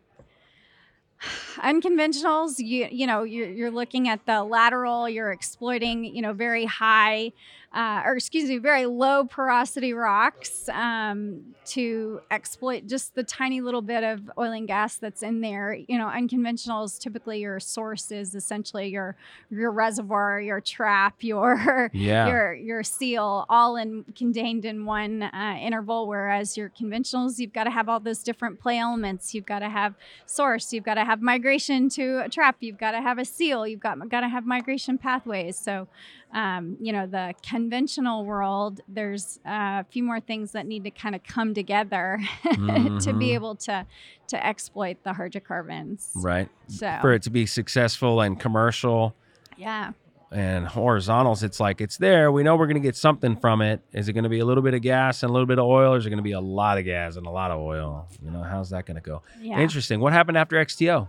unconventionals 1.58 2.56
you 2.60 2.88
you 2.92 3.08
know 3.08 3.24
you're, 3.24 3.50
you're 3.50 3.72
looking 3.72 4.10
at 4.10 4.26
the 4.26 4.44
lateral 4.44 5.08
you're 5.08 5.32
exploiting 5.32 6.04
you 6.04 6.22
know 6.22 6.34
very 6.34 6.66
high 6.66 7.32
uh, 7.74 8.02
or 8.06 8.16
excuse 8.16 8.50
me 8.50 8.58
very 8.58 8.86
low 8.86 9.26
porosity 9.26 9.94
rocks 9.94 10.70
um, 10.70 11.42
to 11.66 12.22
exploit 12.30 12.86
just 12.88 13.16
the 13.16 13.24
tiny 13.24 13.62
little 13.62 13.82
bit 13.82 14.04
of 14.04 14.30
oil 14.38 14.52
and 14.52 14.68
gas 14.68 14.98
that's 14.98 15.24
in 15.24 15.42
there. 15.42 15.74
You 15.88 15.98
know 15.98 16.08
unconventionals 16.08 17.00
typically 17.00 17.40
your 17.40 17.60
source 17.60 18.12
is 18.12 18.36
essentially 18.36 18.90
your 18.90 19.16
your 19.50 19.72
reservoir 19.72 20.40
your 20.42 20.62
trap 20.62 21.16
your 21.24 21.90
Yeah. 21.94 22.28
your 22.28 22.54
your 22.54 22.84
seal 22.84 23.46
all 23.50 23.76
in 23.78 24.04
contained 24.16 24.66
in 24.66 24.86
one 24.86 25.24
uh, 25.24 25.58
interval 25.62 26.08
whereas 26.08 26.56
your 26.58 26.70
conventionals 26.70 27.40
you've 27.40 27.54
got 27.54 27.64
to 27.66 27.72
have 27.72 27.90
all 27.90 28.00
those 28.00 28.24
different 28.24 28.60
play 28.60 28.78
elements. 28.78 29.34
You've 29.34 29.46
got 29.46 29.60
to 29.60 29.70
have 29.70 29.96
source 30.26 30.74
you've 30.74 30.84
got 30.84 30.96
to 30.96 31.06
have 31.06 31.22
migration 31.22 31.90
to 31.90 32.20
a 32.26 32.30
trap 32.30 32.58
you've 32.60 32.78
got 32.78 32.92
to 32.92 33.02
have 33.02 33.18
a 33.18 33.26
seal 33.26 33.66
you've 33.68 33.80
got 33.80 33.98
got 34.10 34.22
to 34.22 34.30
have 34.30 34.46
migration 34.46 34.98
pathways. 34.98 35.58
So 35.58 35.88
um, 36.34 36.78
you 36.82 36.92
know 36.92 37.06
the 37.08 37.34
conventional 37.48 38.26
world 38.26 38.82
there's 38.88 39.40
uh, 39.46 39.82
a 39.82 39.86
few 39.90 40.04
more 40.04 40.20
things 40.20 40.52
that 40.52 40.66
need 40.66 40.84
to 40.84 40.92
kind 40.92 41.16
of 41.16 41.24
come 41.24 41.54
together 41.54 42.20
to 42.44 42.50
Mhm. 42.50 43.20
be 43.20 43.34
able 43.34 43.56
to 43.56 43.86
to 44.28 44.46
exploit 44.46 44.98
the 45.04 45.14
hydrocarbons 45.14 46.12
right. 46.16 46.50
so 46.68 46.98
For 47.02 47.14
it 47.14 47.22
to 47.24 47.30
be 47.30 47.46
successful 47.46 48.22
and 48.22 48.40
commercial 48.40 49.16
yeah 49.58 49.92
and 50.32 50.66
horizontals, 50.68 51.44
it's 51.44 51.60
like 51.60 51.80
it's 51.80 51.98
there. 51.98 52.32
We 52.32 52.42
know 52.42 52.56
we're 52.56 52.66
going 52.66 52.82
to 52.82 52.88
get 52.88 52.96
something 52.96 53.36
from 53.36 53.62
it. 53.62 53.82
Is 53.94 54.10
it 54.10 54.14
going 54.14 54.24
to 54.24 54.32
be 54.32 54.40
a 54.40 54.46
little 54.46 54.64
bit 54.64 54.74
of 54.74 54.82
gas 54.82 55.22
and 55.22 55.30
a 55.30 55.32
little 55.34 55.46
bit 55.46 55.60
of 55.60 55.66
oil, 55.66 55.94
or 55.94 55.98
is 55.98 56.08
it 56.08 56.10
going 56.10 56.18
to 56.18 56.24
be 56.24 56.32
a 56.32 56.42
lot 56.42 56.80
of 56.80 56.86
gas 56.86 57.18
and 57.18 57.28
a 57.28 57.30
lot 57.30 57.52
of 57.52 57.60
oil? 57.60 58.08
You 58.26 58.32
know, 58.32 58.42
how's 58.42 58.72
that 58.72 58.88
going 58.88 58.96
to 58.96 59.02
go? 59.02 59.22
yeah 59.40 59.60
Interesting. 59.60 60.00
What 60.00 60.12
happened 60.12 60.40
after 60.40 60.56
XTO? 60.56 61.08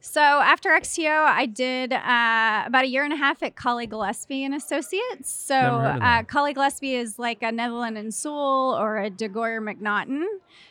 So 0.00 0.20
after 0.20 0.70
XTO, 0.70 1.24
I 1.24 1.44
did 1.44 1.92
uh, 1.92 2.64
about 2.66 2.84
a 2.84 2.86
year 2.86 3.04
and 3.04 3.12
a 3.12 3.16
half 3.16 3.42
at 3.42 3.54
Cawley 3.54 3.86
Gillespie 3.86 4.44
and 4.44 4.54
Associates. 4.54 5.30
So 5.30 5.54
uh. 5.54 6.22
Gillespie 6.22 6.94
is 6.94 7.18
like 7.18 7.42
a 7.42 7.52
Netherland 7.52 7.98
and 7.98 8.12
Sewell 8.12 8.76
or 8.80 8.98
a 8.98 9.10
DeGolyer 9.10 9.60
MacNaughton. 9.60 10.24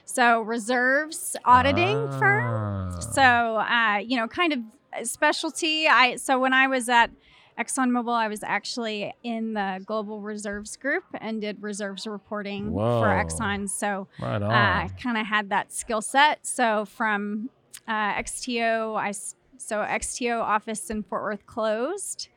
So 0.05 0.41
reserves 0.41 1.35
auditing 1.45 2.09
firm. 2.13 2.91
Ah. 2.91 2.99
So 2.99 3.21
uh, 3.21 3.97
you 3.97 4.17
know, 4.17 4.27
kind 4.27 4.53
of 4.53 5.07
specialty. 5.07 5.87
I 5.87 6.15
so 6.15 6.39
when 6.39 6.53
I 6.53 6.67
was 6.67 6.89
at 6.89 7.11
ExxonMobil, 7.59 8.13
I 8.13 8.29
was 8.29 8.41
actually 8.41 9.13
in 9.23 9.53
the 9.53 9.83
global 9.85 10.21
reserves 10.21 10.75
group 10.77 11.03
and 11.19 11.41
did 11.41 11.61
reserves 11.61 12.07
reporting 12.07 12.71
Whoa. 12.71 13.01
for 13.01 13.07
Exxon. 13.07 13.69
So 13.69 14.07
right 14.19 14.41
uh, 14.41 14.89
kind 15.01 15.17
of 15.17 15.27
had 15.27 15.49
that 15.49 15.71
skill 15.71 16.01
set. 16.01 16.47
So 16.47 16.85
from 16.85 17.49
uh, 17.87 18.13
XTO, 18.15 18.95
I 18.97 19.11
So 19.57 19.77
XTO 19.79 20.39
office 20.41 20.89
in 20.89 21.03
Fort 21.03 21.23
Worth 21.23 21.45
closed 21.45 22.29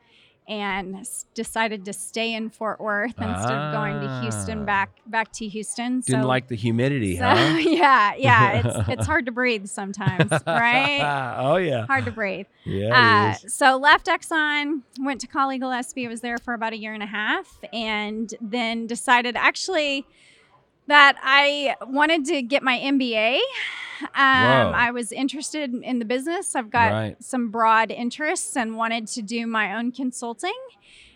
and 0.45 0.97
s- 0.97 1.25
decided 1.33 1.85
to 1.85 1.93
stay 1.93 2.33
in 2.33 2.49
Fort 2.49 2.81
Worth 2.81 3.11
instead 3.17 3.53
of 3.53 3.73
going 3.73 4.01
to 4.01 4.07
Ah. 4.07 4.21
Houston 4.23 4.65
back 4.65 4.89
back 5.05 5.31
to 5.33 5.47
Houston. 5.47 6.01
Didn't 6.01 6.23
so, 6.23 6.27
like 6.27 6.47
the 6.49 6.55
humidity, 6.57 7.15
so, 7.15 7.23
huh? 7.23 7.57
yeah, 7.59 8.13
yeah, 8.17 8.61
it's 8.61 8.89
it's 8.99 9.05
hard 9.05 9.25
to 9.27 9.31
breathe 9.31 9.67
sometimes, 9.67 10.29
right? 10.45 11.35
oh 11.39 11.55
yeah. 11.55 11.85
Hard 11.85 12.03
to 12.05 12.11
breathe. 12.11 12.47
Yeah. 12.65 12.87
it 12.87 12.91
Uh, 13.41 13.45
is. 13.45 13.53
so 13.53 13.77
left 13.77 14.07
Exxon, 14.07 14.81
went 14.99 15.21
to 15.21 15.27
Cawley 15.27 15.59
Gillespie. 15.59 16.07
was 16.09 16.19
there 16.19 16.37
for 16.37 16.53
about 16.53 16.73
a 16.73 16.77
year 16.77 16.93
and 16.93 17.03
a 17.03 17.07
half, 17.07 17.57
and 17.71 18.33
then 18.41 18.85
decided 18.85 19.37
actually 19.37 20.05
that 20.87 21.17
I 21.23 21.75
wanted 21.87 22.25
to 22.25 22.41
get 22.41 22.63
my 22.63 22.77
MBA. 22.79 23.39
Um, 24.01 24.09
I 24.15 24.91
was 24.91 25.11
interested 25.11 25.73
in 25.73 25.99
the 25.99 26.05
business. 26.05 26.55
I've 26.55 26.69
got 26.69 26.91
Right. 26.91 27.23
some 27.23 27.49
broad 27.49 27.89
interests 27.91 28.57
and 28.57 28.75
wanted 28.75 29.07
to 29.09 29.21
do 29.21 29.47
my 29.47 29.75
own 29.75 29.91
consulting. 29.91 30.51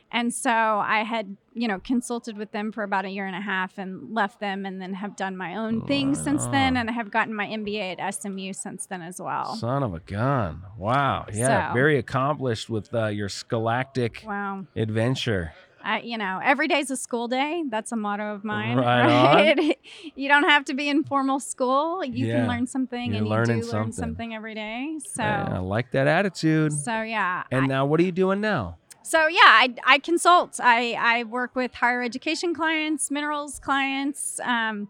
And 0.09 0.33
so 0.33 0.49
I 0.49 1.03
had, 1.03 1.35
you 1.53 1.67
know, 1.67 1.79
consulted 1.79 2.37
with 2.37 2.53
them 2.53 2.71
for 2.71 2.83
about 2.83 3.03
a 3.03 3.09
year 3.09 3.25
and 3.27 3.35
a 3.35 3.41
half 3.41 3.77
and 3.77 4.13
left 4.13 4.39
them 4.39 4.65
and 4.65 4.81
then 4.81 4.93
have 4.93 5.17
done 5.17 5.35
my 5.35 5.57
own 5.57 5.85
thing 5.85 6.13
Right 6.13 6.17
since 6.17 6.45
then 6.45 6.77
and 6.77 6.89
I 6.89 6.93
have 6.93 7.11
gotten 7.11 7.33
my 7.35 7.45
MBA 7.45 7.99
at 7.99 8.13
SMU 8.15 8.53
since 8.53 8.85
then 8.85 9.01
as 9.01 9.19
well. 9.19 9.55
Son 9.57 9.83
of 9.83 9.93
a 9.93 9.99
gun. 9.99 10.61
Wow. 10.77 11.25
Yeah. 11.33 11.67
So- 11.69 11.73
Very 11.73 11.97
accomplished 11.97 12.69
with 12.69 12.93
uh, 12.93 13.07
your 13.07 13.27
scholastic 13.27 14.23
wow. 14.25 14.65
adventure. 14.77 15.51
I, 15.87 15.99
you 16.01 16.17
know, 16.17 16.39
every 16.43 16.67
day's 16.67 16.91
a 16.91 16.97
school 16.97 17.27
day. 17.27 17.63
That's 17.69 17.91
a 17.91 17.95
motto 17.95 18.33
of 18.35 18.43
mine. 18.43 18.77
Right 18.77 19.55
Right. 19.57 19.79
you 20.15 20.27
don't 20.27 20.43
have 20.49 20.65
to 20.65 20.73
be 20.73 20.89
in 20.89 21.03
formal 21.03 21.39
school. 21.39 22.03
You 22.03 22.27
Yeah. 22.27 22.35
can 22.39 22.47
learn 22.47 22.67
something, 22.67 23.13
You're 23.13 23.23
and 23.23 23.27
you 23.27 23.45
do 23.45 23.53
learn 23.61 23.63
something. 23.63 23.91
something 23.93 24.35
every 24.35 24.53
day. 24.55 24.97
So, 25.05 25.23
Yeah, 25.23 25.55
I 25.55 25.59
like 25.59 25.91
that 25.91 26.07
attitude. 26.07 26.73
so 26.73 27.01
yeah. 27.01 27.43
And 27.51 27.63
I- 27.65 27.67
now, 27.67 27.85
what 27.85 27.99
are 27.99 28.03
you 28.03 28.11
doing 28.11 28.41
now? 28.41 28.77
so 29.03 29.27
yeah, 29.27 29.39
I, 29.45 29.73
I 29.85 29.99
consult. 29.99 30.59
I 30.61 30.79
I 30.99 31.23
work 31.23 31.55
with 31.55 31.73
higher 31.75 32.01
education 32.03 32.53
clients, 32.53 33.09
minerals 33.09 33.57
clients. 33.59 34.41
Um, 34.43 34.89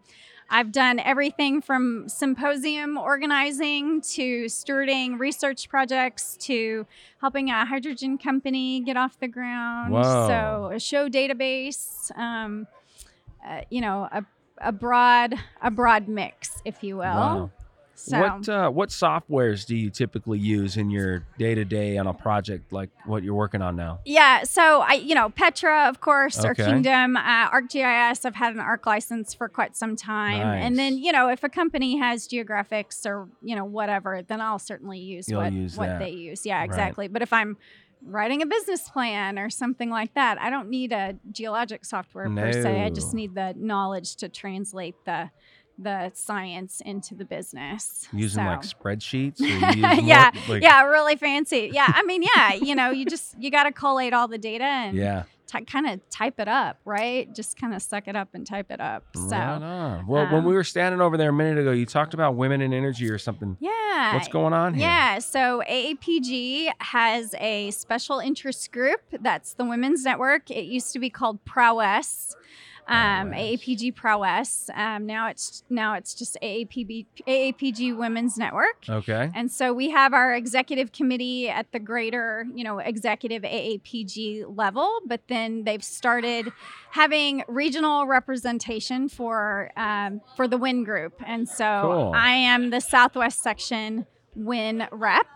I've 0.49 0.71
done 0.71 0.99
everything 0.99 1.61
from 1.61 2.07
symposium 2.07 2.97
organizing 2.97 4.01
to 4.01 4.45
stewarding 4.45 5.19
research 5.19 5.67
projects 5.67 6.37
to 6.41 6.85
helping 7.19 7.49
a 7.49 7.65
hydrogen 7.65 8.17
company 8.17 8.79
get 8.79 8.95
off 8.95 9.19
the 9.19 9.27
ground. 9.27 9.93
Whoa. 9.93 10.27
So 10.27 10.71
a 10.73 10.79
show 10.79 11.09
database, 11.09 12.17
um, 12.17 12.67
uh, 13.45 13.61
you 13.69 13.81
know, 13.81 14.07
a, 14.11 14.25
a 14.59 14.71
broad 14.71 15.35
a 15.61 15.69
broad 15.69 16.07
mix, 16.07 16.61
if 16.63 16.81
you 16.81 16.97
will. 16.97 17.03
Wow. 17.03 17.51
So 17.99 18.19
What 18.19 18.47
uh, 18.47 18.69
what 18.69 18.89
softwares 18.89 19.65
do 19.65 19.75
you 19.75 19.89
typically 19.89 20.37
use 20.37 20.77
in 20.77 20.91
your 20.91 21.23
day 21.39 21.55
to 21.55 21.65
day 21.65 21.97
on 21.97 22.05
a 22.05 22.13
project 22.13 22.71
like 22.71 22.89
what 23.05 23.23
you're 23.23 23.33
working 23.33 23.61
on 23.63 23.75
now? 23.75 23.99
Yeah, 24.05 24.43
so 24.43 24.81
I, 24.81 24.93
you 24.93 25.15
know, 25.15 25.29
Petra, 25.29 25.89
of 25.89 25.99
course, 25.99 26.45
or 26.45 26.53
Kingdom, 26.53 27.17
uh, 27.17 27.49
ArcGIS. 27.49 28.23
I've 28.25 28.35
had 28.35 28.53
an 28.53 28.59
ARC 28.59 28.85
license 28.85 29.33
for 29.33 29.49
quite 29.49 29.75
some 29.75 29.95
time, 29.95 30.41
and 30.41 30.77
then 30.77 30.99
you 30.99 31.11
know, 31.11 31.29
if 31.29 31.43
a 31.43 31.49
company 31.49 31.97
has 31.97 32.27
GeoGraphix 32.27 33.05
or 33.07 33.27
you 33.41 33.55
know 33.55 33.65
whatever, 33.65 34.21
then 34.21 34.41
I'll 34.41 34.59
certainly 34.59 34.99
use 34.99 35.27
You'll 35.27 35.41
what 35.41 35.51
use 35.53 35.75
what 35.75 35.87
that. 35.87 35.99
they 35.99 36.11
use. 36.11 36.45
Yeah, 36.45 36.57
Right. 36.59 36.65
exactly. 36.65 37.07
But 37.07 37.23
if 37.23 37.33
I'm 37.33 37.57
writing 38.05 38.43
a 38.43 38.45
business 38.45 38.87
plan 38.87 39.39
or 39.39 39.49
something 39.49 39.89
like 39.89 40.13
that, 40.13 40.39
I 40.39 40.51
don't 40.51 40.69
need 40.69 40.91
a 40.93 41.15
geologic 41.31 41.83
software 41.83 42.29
per 42.29 42.53
se. 42.53 42.83
I 42.83 42.91
just 42.91 43.15
need 43.15 43.33
the 43.33 43.55
knowledge 43.57 44.17
to 44.17 44.29
translate 44.29 44.93
the 45.05 45.31
the 45.77 46.11
science 46.13 46.81
into 46.85 47.13
the 47.15 47.25
business. 47.25 48.07
Using 48.13 48.43
So- 48.43 48.47
like 48.49 48.61
spreadsheets? 48.61 49.39
More, 49.39 49.93
yeah, 50.03 50.31
like- 50.49 50.61
yeah, 50.63 50.83
really 50.85 51.15
fancy. 51.15 51.69
Yeah, 51.73 51.91
I 51.93 52.03
mean, 52.03 52.23
yeah, 52.23 52.53
you 52.53 52.73
know, 52.75 52.89
you 52.91 53.05
just 53.05 53.35
you 53.39 53.51
got 53.51 53.63
to 53.63 53.71
collate 53.71 54.13
all 54.13 54.27
the 54.27 54.37
data 54.39 54.63
and 54.63 54.97
Yeah. 54.97 55.23
ty- 55.45 55.61
kind 55.65 55.85
of 55.87 55.99
type 56.09 56.39
it 56.39 56.47
up, 56.47 56.79
right? 56.83 57.33
Just 57.35 57.59
kind 57.59 57.73
of 57.75 57.81
suck 57.81 58.07
it 58.07 58.15
up 58.15 58.29
and 58.33 58.45
type 58.45 58.71
it 58.71 58.81
up. 58.81 59.03
So, 59.15 59.21
right. 59.35 60.01
Well, 60.07 60.25
when 60.25 60.35
um, 60.39 60.45
we 60.45 60.53
were 60.53 60.63
standing 60.63 60.99
over 60.99 61.15
there 61.15 61.29
a 61.29 61.33
minute 61.33 61.59
ago, 61.59 61.71
you 61.71 61.85
talked 61.85 62.13
about 62.15 62.35
women 62.35 62.61
in 62.61 62.73
energy 62.73 63.09
or 63.09 63.17
something. 63.19 63.55
yeah. 63.59 64.13
What's 64.13 64.27
going 64.27 64.53
on 64.53 64.73
here? 64.75 64.83
Yeah, 64.83 65.17
so 65.19 65.63
AAPG 65.67 66.69
has 66.79 67.33
a 67.39 67.71
special 67.71 68.19
interest 68.19 68.71
group. 68.71 69.01
That's 69.21 69.53
the 69.53 69.65
Women's 69.65 70.03
Network. 70.03 70.51
It 70.51 70.65
used 70.65 70.93
to 70.93 70.99
be 70.99 71.09
called 71.09 71.43
Prowess. 71.45 72.35
Um, 72.87 73.31
AAPG 73.31 73.95
Prowess. 73.95 74.69
Um, 74.73 75.05
now 75.05 75.27
it's 75.27 75.63
now 75.69 75.95
it's 75.95 76.13
just 76.13 76.37
AAPB, 76.41 77.05
AAPG 77.27 77.97
Women's 77.97 78.37
Network. 78.37 78.85
Okay. 78.89 79.29
And 79.35 79.51
so 79.51 79.73
we 79.73 79.89
have 79.89 80.13
our 80.13 80.33
executive 80.33 80.91
committee 80.91 81.49
at 81.49 81.71
the 81.71 81.79
greater, 81.79 82.45
you 82.55 82.63
know, 82.63 82.79
executive 82.79 83.43
AAPG 83.43 84.55
level, 84.55 84.99
but 85.05 85.21
then 85.27 85.63
they've 85.65 85.83
started 85.83 86.51
having 86.91 87.43
regional 87.47 88.07
representation 88.07 89.09
for 89.09 89.71
um, 89.75 90.21
for 90.35 90.47
the 90.47 90.57
WIN 90.57 90.83
group. 90.83 91.21
And 91.25 91.47
so 91.47 91.81
Cool. 91.83 92.11
I 92.15 92.31
am 92.31 92.69
the 92.69 92.79
Southwest 92.79 93.43
section 93.43 94.05
WIN 94.35 94.87
rep. 94.91 95.27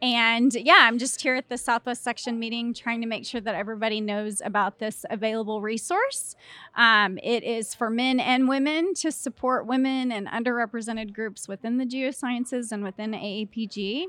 And 0.00 0.54
yeah, 0.54 0.80
I'm 0.80 0.98
just 0.98 1.20
here 1.20 1.34
at 1.34 1.48
the 1.48 1.58
Southwest 1.58 2.04
section 2.04 2.38
meeting 2.38 2.72
trying 2.72 3.00
to 3.00 3.06
make 3.06 3.26
sure 3.26 3.40
that 3.40 3.54
everybody 3.54 4.00
knows 4.00 4.40
about 4.44 4.78
this 4.78 5.04
available 5.10 5.60
resource. 5.60 6.36
Um, 6.76 7.18
it 7.22 7.42
is 7.42 7.74
for 7.74 7.90
men 7.90 8.20
and 8.20 8.48
women 8.48 8.94
to 8.94 9.10
support 9.10 9.66
women 9.66 10.12
and 10.12 10.28
underrepresented 10.28 11.12
groups 11.12 11.48
within 11.48 11.78
the 11.78 11.84
geosciences 11.84 12.70
and 12.70 12.84
within 12.84 13.12
AAPG. 13.12 14.04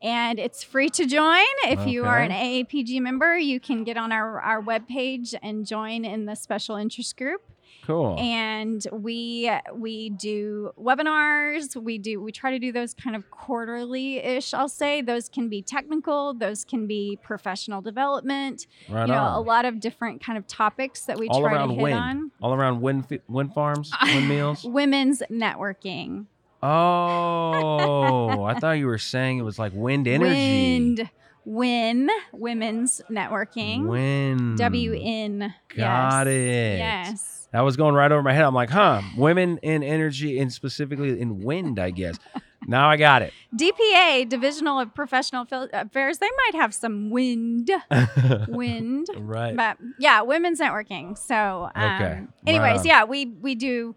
And 0.00 0.38
it's 0.38 0.62
free 0.62 0.88
to 0.90 1.06
join. 1.06 1.44
If 1.64 1.86
you 1.86 2.04
are 2.04 2.18
an 2.18 2.30
AAPG 2.30 3.00
member, 3.00 3.36
you 3.36 3.58
can 3.58 3.82
get 3.82 3.96
on 3.96 4.12
our, 4.12 4.40
our 4.40 4.62
webpage 4.62 5.34
and 5.42 5.66
join 5.66 6.04
in 6.04 6.24
the 6.24 6.36
special 6.36 6.76
interest 6.76 7.16
group 7.16 7.42
Cool. 7.88 8.16
and 8.18 8.86
we 8.92 9.50
we 9.74 10.10
do 10.10 10.72
webinars 10.78 11.74
we 11.74 11.96
do 11.96 12.20
we 12.20 12.30
try 12.32 12.50
to 12.50 12.58
do 12.58 12.70
those 12.70 12.92
kind 12.92 13.16
of 13.16 13.30
quarterly 13.30 14.18
ish 14.18 14.52
i'll 14.52 14.68
say 14.68 15.00
those 15.00 15.30
can 15.30 15.48
be 15.48 15.62
technical 15.62 16.34
those 16.34 16.66
can 16.66 16.86
be 16.86 17.18
professional 17.22 17.80
development 17.80 18.66
right 18.90 19.06
you 19.08 19.14
know 19.14 19.18
on. 19.22 19.34
a 19.36 19.40
lot 19.40 19.64
of 19.64 19.80
different 19.80 20.22
kind 20.22 20.36
of 20.36 20.46
topics 20.46 21.06
that 21.06 21.18
we 21.18 21.28
All 21.28 21.40
try 21.40 21.54
to 21.66 21.72
hit 21.72 21.80
wind. 21.82 21.96
on 21.98 22.30
All 22.42 22.52
around 22.52 22.82
wind 22.82 23.06
wind 23.26 23.54
farms, 23.54 23.90
windmills. 24.02 24.64
women's 24.68 25.22
networking 25.30 26.26
Oh, 26.62 28.42
I 28.44 28.58
thought 28.58 28.72
you 28.72 28.86
were 28.86 28.98
saying 28.98 29.38
it 29.38 29.42
was 29.42 29.58
like 29.58 29.72
wind 29.74 30.06
energy. 30.08 30.30
wind 30.34 31.10
win 31.44 32.10
women's 32.32 33.00
networking 33.10 33.86
Wind. 33.86 34.58
wn 34.58 35.54
Got 35.74 36.26
yes. 36.26 36.26
it. 36.26 36.78
yes 36.78 37.37
That 37.52 37.60
was 37.62 37.76
going 37.76 37.94
right 37.94 38.12
over 38.12 38.22
my 38.22 38.32
head. 38.34 38.44
I'm 38.44 38.54
like, 38.54 38.70
huh, 38.70 39.00
women 39.16 39.58
in 39.62 39.82
energy 39.82 40.38
and 40.38 40.52
specifically 40.52 41.18
in 41.20 41.42
wind, 41.42 41.78
I 41.78 41.90
guess. 41.90 42.18
now 42.66 42.90
I 42.90 42.96
got 42.96 43.22
it. 43.22 43.32
dpa 43.56 44.28
divisional 44.28 44.78
of 44.80 44.94
professional 44.94 45.46
affairs 45.72 46.18
they 46.18 46.28
might 46.46 46.60
have 46.60 46.74
some 46.74 47.08
wind 47.10 47.70
wind 48.48 49.06
right. 49.16 49.56
but 49.56 49.78
yeah 49.98 50.20
women's 50.22 50.60
networking 50.60 51.16
so 51.16 51.70
um, 51.74 51.94
Okay, 51.94 52.20
anyways 52.46 52.80
on. 52.80 52.86
yeah 52.86 53.04
we 53.04 53.26
we 53.26 53.54
do 53.54 53.94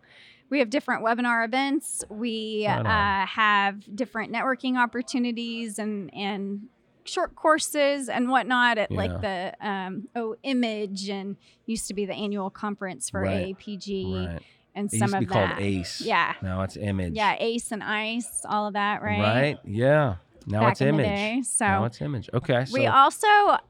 we 0.49 0.59
have 0.59 0.69
different 0.69 1.03
webinar 1.03 1.43
events 1.43 2.03
we 2.09 2.65
Right 2.67 2.85
uh, 2.85 3.25
have 3.25 3.93
different 3.95 4.31
networking 4.31 4.77
opportunities 4.77 5.77
and 5.79 6.13
and 6.13 6.61
short 7.03 7.35
courses 7.35 8.09
and 8.09 8.29
whatnot 8.29 8.77
at 8.77 8.91
like 8.91 9.21
the 9.21 9.53
um, 9.61 10.07
oh 10.15 10.35
image 10.43 11.09
and 11.09 11.35
used 11.65 11.87
to 11.87 11.93
be 11.93 12.05
the 12.05 12.13
annual 12.13 12.49
conference 12.49 13.09
for 13.09 13.21
Right, 13.21 13.57
aapg 13.57 14.27
Right. 14.27 14.39
and 14.75 14.87
It 14.93 14.97
some 14.97 15.01
used 15.01 15.11
to 15.11 15.17
of 15.17 15.19
be 15.21 15.25
called 15.25 15.49
that 15.51 15.59
ACE. 15.61 16.01
yeah 16.01 16.33
Now 16.41 16.61
it's 16.63 16.77
image. 16.77 17.13
yeah 17.13 17.35
ace 17.39 17.71
and 17.71 17.83
ice 17.83 18.43
all 18.47 18.67
of 18.67 18.73
that 18.73 19.01
right 19.01 19.19
Right. 19.19 19.59
Yeah. 19.65 20.15
Now 20.47 20.61
Back 20.61 20.71
it's 20.71 20.81
image. 20.81 21.05
day, 21.05 21.41
so 21.45 21.65
now 21.65 21.85
it's 21.85 22.01
image. 22.01 22.27
Okay. 22.33 22.65
So 22.65 22.73
we 22.73 22.87
also, 22.87 23.27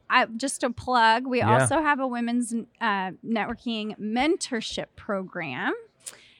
I, 0.08 0.26
just 0.38 0.62
a 0.64 0.70
plug, 0.70 1.26
we 1.26 1.38
Yeah. 1.40 1.60
also 1.60 1.82
have 1.82 2.00
a 2.00 2.06
women's 2.06 2.54
uh, 2.80 3.10
networking 3.22 3.94
mentorship 3.98 4.86
program. 4.96 5.74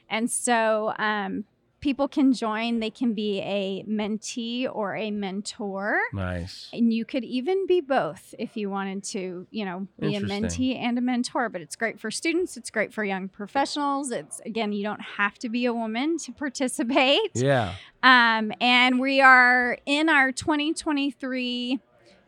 And 0.08 0.30
so 0.30 0.94
um, 0.98 1.44
people 1.82 2.08
can 2.08 2.32
join, 2.32 2.78
they 2.78 2.88
can 2.88 3.12
be 3.12 3.40
a 3.40 3.84
mentee 3.86 4.66
or 4.72 4.96
a 4.96 5.10
mentor. 5.10 6.00
nice. 6.14 6.70
And 6.72 6.92
you 6.92 7.04
could 7.04 7.24
even 7.24 7.66
be 7.66 7.82
both 7.82 8.34
if 8.38 8.56
you 8.56 8.70
wanted 8.70 9.04
to, 9.04 9.46
you 9.50 9.64
know, 9.66 9.86
be 10.00 10.14
a 10.14 10.20
mentee 10.20 10.78
and 10.78 10.96
a 10.96 11.02
mentor. 11.02 11.50
But 11.50 11.60
it's 11.60 11.76
great 11.76 12.00
for 12.00 12.10
students, 12.10 12.56
it's 12.56 12.70
great 12.70 12.94
for 12.94 13.04
young 13.04 13.28
professionals. 13.28 14.10
It's, 14.12 14.40
again, 14.46 14.72
you 14.72 14.82
don't 14.82 15.02
have 15.02 15.38
to 15.40 15.50
be 15.50 15.66
a 15.66 15.74
woman 15.74 16.16
to 16.18 16.32
participate. 16.32 17.32
Yeah. 17.34 17.74
Um, 18.02 18.52
and 18.60 19.00
we 19.00 19.20
are 19.20 19.76
in 19.84 20.08
our 20.08 20.32
2023 20.32 21.80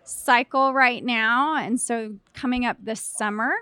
cycle 0.02 0.74
right 0.74 1.02
now. 1.02 1.56
And 1.56 1.80
so 1.80 2.16
coming 2.34 2.66
up 2.66 2.76
this 2.82 3.00
summer, 3.00 3.52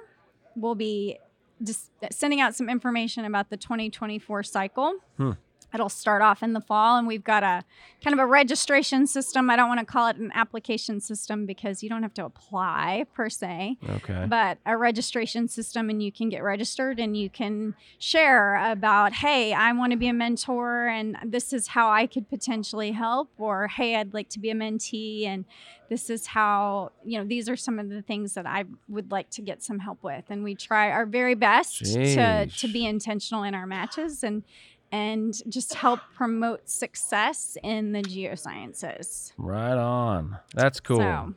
we'll 0.57 0.75
be 0.75 1.19
just 1.63 1.91
sending 2.11 2.41
out 2.41 2.55
some 2.55 2.69
information 2.69 3.25
about 3.25 3.51
the 3.51 3.57
2024 3.57 4.43
cycle. 4.43 4.95
Hmm. 5.19 5.33
It'll 5.75 5.89
start 5.89 6.23
off 6.23 6.43
in 6.43 6.53
the 6.53 6.61
fall, 6.61 6.97
and 6.99 7.07
we've 7.07 7.25
got 7.25 7.43
a 7.43 7.65
kind 8.05 8.13
of 8.13 8.21
a 8.21 8.27
registration 8.27 9.07
system. 9.07 9.49
I 9.49 9.57
don't 9.57 9.69
want 9.69 9.81
to 9.81 9.87
call 9.87 10.09
it 10.09 10.17
an 10.17 10.31
application 10.35 11.01
system 11.01 11.47
because 11.47 11.83
you 11.83 11.89
don't 11.89 12.03
have 12.03 12.15
to 12.15 12.25
apply 12.25 13.07
per 13.15 13.29
se, 13.31 13.79
Okay. 13.89 14.27
but 14.29 14.59
a 14.67 14.77
registration 14.77 15.49
system, 15.49 15.89
and 15.89 16.03
you 16.03 16.13
can 16.13 16.29
get 16.29 16.43
registered 16.43 16.99
and 17.01 17.17
you 17.17 17.31
can 17.31 17.75
share 17.99 18.57
about, 18.71 19.13
hey, 19.15 19.53
I 19.53 19.73
want 19.73 19.93
to 19.93 19.97
be 19.99 20.09
a 20.09 20.13
mentor, 20.13 20.89
and 20.89 21.17
this 21.25 21.53
is 21.53 21.69
how 21.69 21.91
I 21.91 22.07
could 22.07 22.29
potentially 22.29 22.93
help, 22.93 23.31
or 23.39 23.69
hey, 23.69 23.97
I'd 23.97 24.13
like 24.13 24.29
to 24.31 24.39
be 24.39 24.51
a 24.51 24.55
mentee, 24.55 25.25
and 25.27 25.45
this 25.89 26.09
is 26.09 26.27
how 26.29 26.91
you 27.05 27.19
know 27.19 27.25
these 27.25 27.49
are 27.51 27.57
some 27.57 27.79
of 27.79 27.91
the 27.91 28.01
things 28.01 28.33
that 28.35 28.47
I 28.47 28.65
would 28.89 29.11
like 29.11 29.29
to 29.31 29.43
get 29.43 29.63
some 29.63 29.79
help 29.79 30.03
with, 30.03 30.25
and 30.31 30.43
we 30.43 30.55
try 30.55 30.91
our 30.91 31.05
very 31.05 31.35
best 31.35 31.79
to 31.85 32.47
to 32.47 32.69
be 32.73 32.87
intentional 32.87 33.43
in 33.43 33.55
our 33.55 33.67
matches 33.67 34.25
and 34.25 34.43
and 34.93 35.35
just 35.49 35.75
help 35.75 36.01
promote 36.15 36.69
success 36.69 37.57
in 37.63 37.93
the 37.93 38.03
geosciences. 38.03 39.33
Right 39.39 39.77
on. 39.77 40.39
That's 40.55 40.79
cool. 40.81 40.99
So, 40.99 41.35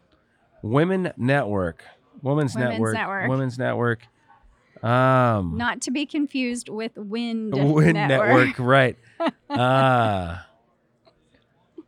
Women 0.62 1.14
Network. 1.18 1.84
Women's, 2.22 2.54
Women's 2.56 2.72
Network. 2.74 2.94
Network. 2.94 3.30
Women's 3.30 3.58
Network. 3.58 4.00
Um 4.84 5.58
not 5.58 5.82
to 5.82 5.92
be 5.92 6.06
confused 6.06 6.68
with 6.68 6.92
Wind, 6.98 7.54
Wind 7.74 7.94
Network. 7.94 8.60
Network, 8.60 8.60
right. 8.60 8.98
uh 9.50 10.38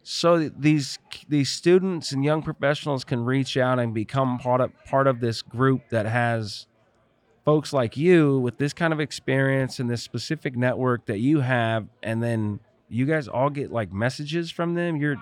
so 0.03 0.47
these 0.47 0.97
these 1.27 1.49
students 1.49 2.13
and 2.13 2.23
young 2.23 2.41
professionals 2.41 3.03
can 3.03 3.25
reach 3.25 3.57
out 3.57 3.77
and 3.77 3.93
become 3.93 4.39
part 4.39 4.61
of 4.61 4.71
part 4.85 5.05
of 5.05 5.19
this 5.19 5.41
group 5.41 5.89
that 5.89 6.05
has 6.05 6.65
folks 7.47 7.71
like 7.71 7.95
you 7.95 8.37
with 8.39 8.57
this 8.57 8.73
kind 8.73 8.91
of 8.91 8.99
experience 8.99 9.79
and 9.79 9.89
this 9.89 10.03
specific 10.03 10.57
network 10.57 11.05
that 11.05 11.19
you 11.19 11.39
have 11.39 11.87
and 12.03 12.21
then 12.21 12.59
you 12.89 13.05
guys 13.05 13.29
all 13.29 13.49
get 13.49 13.71
like 13.71 13.89
messages 13.89 14.51
from 14.51 14.73
them? 14.73 14.97
You're 14.97 15.15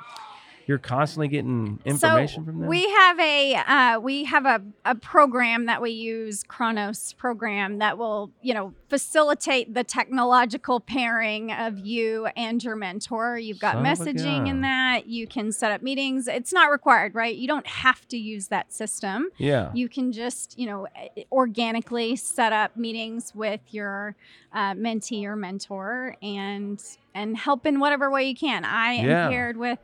you're 0.68 0.78
constantly 0.80 1.28
getting 1.28 1.80
information 1.86 2.42
so 2.44 2.46
from 2.52 2.60
them 2.60 2.70
We 2.70 2.90
have 2.90 3.20
a 3.20 3.56
uh, 3.56 4.00
we 4.00 4.24
have 4.26 4.46
a, 4.46 4.62
a 4.84 4.96
program 4.96 5.66
that 5.68 5.82
we 5.82 5.92
use, 5.92 6.44
Chronus 6.44 7.14
program, 7.14 7.78
that 7.80 7.98
will 7.98 8.32
you 8.42 8.54
know 8.54 8.74
facilitate 8.90 9.74
the 9.74 9.84
technological 9.84 10.80
pairing 10.80 11.52
of 11.52 11.80
you 11.80 12.28
and 12.36 12.64
your 12.64 12.76
mentor. 12.76 13.38
You've 13.38 13.60
got 13.60 13.78
messaging 13.78 14.48
in 14.48 14.62
that. 14.62 15.08
You 15.08 15.28
can 15.28 15.52
set 15.52 15.72
up 15.72 15.82
meetings. 15.82 16.28
It's 16.28 16.54
not 16.54 16.72
required, 16.72 17.14
right? 17.16 17.36
You 17.36 17.48
don't 17.48 17.68
have 17.68 18.08
to 18.10 18.18
use 18.18 18.48
that 18.48 18.72
system. 18.74 19.30
yeah 19.38 19.72
You 19.74 19.88
can 19.90 20.12
just 20.12 20.58
you 20.58 20.66
know 20.68 20.88
organically 21.32 22.16
set 22.16 22.54
up 22.54 22.76
meetings 22.76 23.34
with 23.36 23.62
your 23.70 24.16
uh, 24.54 24.74
mentee 24.74 25.26
or 25.26 25.36
mentor 25.36 26.16
and 26.22 26.82
and 27.14 27.38
help 27.38 27.66
in 27.66 27.80
whatever 27.80 28.10
way 28.10 28.28
you 28.28 28.36
can. 28.36 28.66
I 28.66 28.94
am 28.94 29.06
Yeah. 29.06 29.30
paired 29.30 29.58
with 29.58 29.80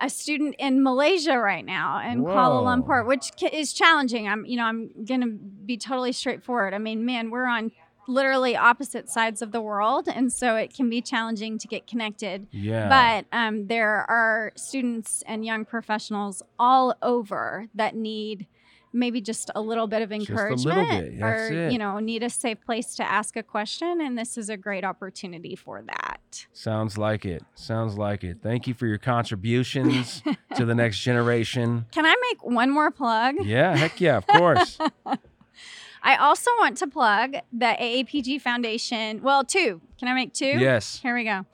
a 0.00 0.08
student 0.08 0.54
in 0.58 0.82
Malaysia 0.82 1.38
right 1.38 1.64
now 1.64 2.00
in 2.00 2.24
Kuala 2.24 2.62
Lumpur, 2.62 3.06
which 3.06 3.30
is 3.52 3.72
challenging. 3.72 4.28
I'm, 4.28 4.44
you 4.46 4.56
know, 4.56 4.64
I'm 4.64 4.90
gonna 5.04 5.26
be 5.28 5.76
totally 5.76 6.12
straightforward. 6.12 6.74
I 6.74 6.78
mean, 6.78 7.04
man, 7.04 7.30
we're 7.30 7.46
on 7.46 7.72
literally 8.06 8.56
opposite 8.56 9.08
sides 9.08 9.42
of 9.42 9.52
the 9.52 9.60
world, 9.60 10.08
and 10.08 10.32
so 10.32 10.56
it 10.56 10.74
can 10.74 10.88
be 10.88 11.02
challenging 11.02 11.58
to 11.58 11.68
get 11.68 11.86
connected. 11.86 12.46
yeah 12.50 12.88
But 12.88 13.36
um, 13.36 13.66
there 13.66 14.06
are 14.08 14.52
students 14.56 15.22
and 15.26 15.44
young 15.44 15.64
professionals 15.64 16.42
all 16.58 16.94
over 17.02 17.68
that 17.74 17.94
need 17.94 18.46
maybe 18.92 19.20
just 19.20 19.50
a 19.54 19.60
little 19.60 19.86
bit 19.86 20.00
of 20.00 20.10
encouragement 20.10 20.88
bit, 20.88 21.22
or 21.22 21.68
you 21.70 21.76
know 21.76 21.98
need 21.98 22.22
a 22.22 22.30
safe 22.30 22.58
place 22.64 22.94
to 22.94 23.02
ask 23.04 23.36
a 23.36 23.42
question 23.42 24.00
and 24.00 24.16
this 24.16 24.38
is 24.38 24.48
a 24.48 24.56
great 24.56 24.82
opportunity 24.82 25.54
for 25.54 25.82
that 25.82 26.07
Sounds 26.52 26.98
like 26.98 27.24
it. 27.24 27.42
Sounds 27.54 27.96
like 27.96 28.24
it. 28.24 28.38
Thank 28.42 28.66
you 28.66 28.74
for 28.74 28.86
your 28.86 28.98
contributions 28.98 30.22
to 30.56 30.64
the 30.64 30.74
next 30.74 31.00
generation. 31.00 31.86
can 31.92 32.04
i 32.06 32.14
make 32.30 32.44
one 32.44 32.70
more 32.70 32.90
plug 32.90 33.36
Yeah, 33.42 33.76
heck 33.76 34.00
yeah, 34.00 34.16
of 34.16 34.26
course. 34.26 34.78
I 36.02 36.16
also 36.16 36.50
want 36.58 36.78
to 36.78 36.86
plug 36.86 37.34
the 37.52 37.76
AAPG 37.80 38.40
Foundation. 38.40 39.20
Well, 39.22 39.44
two. 39.44 39.80
Can 39.98 40.08
I 40.08 40.14
make 40.14 40.32
two? 40.32 40.46
yes. 40.46 41.00
Here 41.02 41.14
we 41.14 41.24
go. 41.24 41.44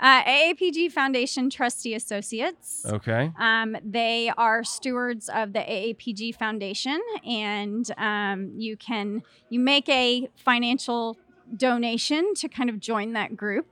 Uh, 0.00 0.22
AAPG 0.24 0.90
Foundation 0.90 1.50
Trustee 1.50 1.94
Associates. 1.94 2.86
Okay. 2.86 3.30
Um, 3.38 3.76
they 3.84 4.32
are 4.38 4.64
stewards 4.64 5.28
of 5.28 5.52
the 5.52 5.58
AAPG 5.58 6.34
Foundation, 6.36 6.98
and 7.22 7.90
um, 7.98 8.50
you 8.56 8.78
can 8.78 9.22
you 9.50 9.60
make 9.60 9.86
a 9.90 10.30
financial 10.36 11.18
donation 11.54 12.32
to 12.34 12.48
kind 12.48 12.70
of 12.70 12.80
join 12.80 13.12
that 13.12 13.36
group, 13.36 13.66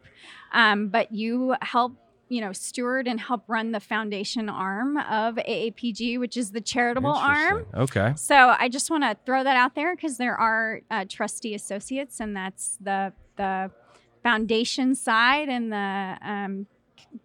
um, 0.53 0.89
but 0.89 1.13
you 1.13 1.55
help 1.63 1.93
you 2.29 2.41
know 2.41 2.53
steward 2.53 3.09
and 3.09 3.19
help 3.21 3.43
run 3.49 3.73
the 3.73 3.81
foundation 3.81 4.49
arm 4.49 4.97
of 4.97 5.37
AAPG, 5.37 6.19
which 6.19 6.37
is 6.37 6.51
the 6.53 6.61
charitable 6.61 7.13
arm. 7.13 7.67
Okay. 7.75 8.13
So 8.17 8.55
I 8.59 8.69
just 8.69 8.91
want 8.91 9.05
to 9.05 9.17
throw 9.25 9.43
that 9.45 9.57
out 9.57 9.75
there 9.75 9.95
because 9.95 10.19
there 10.19 10.37
are 10.37 10.81
uh, 10.91 11.05
trustee 11.09 11.55
associates, 11.55 12.21
and 12.21 12.37
that's 12.37 12.79
the 12.81 13.13
the 13.37 13.71
foundation 14.23 14.95
side 14.95 15.49
and 15.49 15.73
the 15.73 16.19
um, 16.23 16.67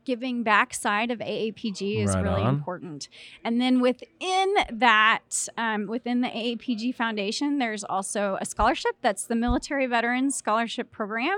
giving 0.05 0.43
back 0.43 0.73
side 0.73 1.12
of 1.12 1.19
AAPG 1.19 2.03
is 2.03 2.15
Right 2.15 2.23
really 2.23 2.41
on. 2.43 2.53
important. 2.55 3.09
And 3.43 3.59
then 3.59 3.81
within 3.81 4.55
that, 4.71 5.47
um, 5.57 5.88
within 5.88 6.21
the 6.21 6.27
AAPG 6.29 6.95
Foundation, 6.95 7.57
there's 7.57 7.83
also 7.83 8.38
a 8.39 8.45
scholarship 8.45 8.95
that's 9.01 9.25
the 9.25 9.36
Military 9.36 9.88
Veterans 9.88 10.36
Scholarship 10.36 10.91
Program. 10.91 11.38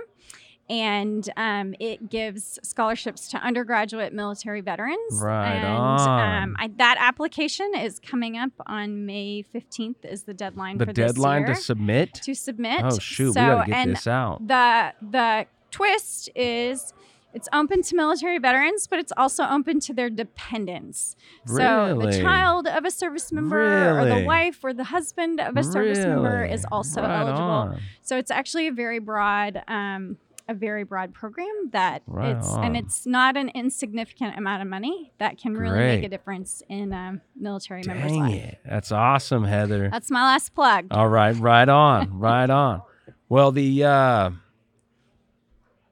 And 0.67 1.29
um, 1.37 1.75
it 1.79 2.09
gives 2.09 2.57
scholarships 2.63 3.27
to 3.29 3.37
undergraduate 3.37 4.13
military 4.13 4.61
veterans. 4.61 5.21
Right 5.21 5.57
and, 5.57 5.67
on. 5.67 6.43
Um, 6.43 6.55
I, 6.57 6.71
that 6.77 6.97
application 6.99 7.71
is 7.75 7.99
coming 7.99 8.35
up 8.37 8.51
on 8.65 9.05
May 9.05 9.45
15th 9.53 10.03
is 10.05 10.23
the 10.23 10.33
deadline 10.33 10.79
The 10.79 10.87
for 10.87 10.93
deadline 10.93 11.43
this 11.43 11.49
year 11.49 11.55
to 11.55 11.61
submit. 11.61 12.13
to 12.15 12.33
submit. 12.33 12.81
Oh 12.83 12.97
shoot, 12.97 13.33
so, 13.33 13.41
we 13.41 13.47
gotta 13.47 13.69
get 13.71 13.77
and 13.77 13.91
this 13.91 14.07
out. 14.07 14.47
the 14.47 14.93
the 15.01 15.45
twist 15.69 16.29
is 16.35 16.93
it's 17.35 17.49
open 17.51 17.81
to 17.81 17.95
military 17.97 18.39
veterans, 18.39 18.87
but 18.87 18.97
it's 18.97 19.11
also 19.17 19.43
open 19.45 19.81
to 19.81 19.93
their 19.93 20.09
dependents. 20.09 21.17
Really? 21.45 22.05
So 22.15 22.17
the 22.17 22.23
child 22.23 22.65
of 22.65 22.85
a 22.85 22.91
service 22.91 23.29
member 23.33 23.99
or 23.99 24.05
the 24.05 24.23
wife 24.23 24.63
or 24.63 24.73
the 24.73 24.85
husband 24.85 25.41
of 25.41 25.57
a 25.57 25.63
service 25.63 25.99
member 25.99 26.45
is 26.45 26.65
also 26.71 27.01
Right 27.01 27.19
eligible. 27.19 27.41
on. 27.41 27.81
So 28.01 28.17
it's 28.17 28.31
actually 28.31 28.67
a 28.67 28.71
very 28.71 28.99
broad 28.99 29.61
um, 29.67 30.15
a 30.47 30.53
very 30.53 30.83
broad 30.83 31.13
program 31.13 31.69
that 31.71 32.03
Right 32.05 32.35
it's 32.37 32.47
on. 32.49 32.63
and 32.63 32.77
it's 32.77 33.05
not 33.05 33.35
an 33.35 33.49
insignificant 33.49 34.37
amount 34.37 34.61
of 34.61 34.67
money 34.67 35.11
that 35.17 35.37
can 35.37 35.55
really 35.55 35.75
Great. 35.75 35.95
make 35.97 36.05
a 36.05 36.09
difference 36.09 36.61
in 36.69 36.93
a 36.93 37.19
military 37.35 37.81
member's 37.85 38.11
Dang 38.11 38.19
life. 38.21 38.33
it. 38.35 38.59
That's 38.65 38.91
awesome, 38.91 39.43
Heather. 39.43 39.89
That's 39.89 40.11
my 40.11 40.21
last 40.21 40.53
plug. 40.53 40.87
All 40.91 41.07
right, 41.07 41.35
right 41.35 41.67
on, 41.67 42.19
right 42.19 42.49
on. 42.49 42.81
Well, 43.27 43.51
the 43.51 43.83
uh 43.83 44.29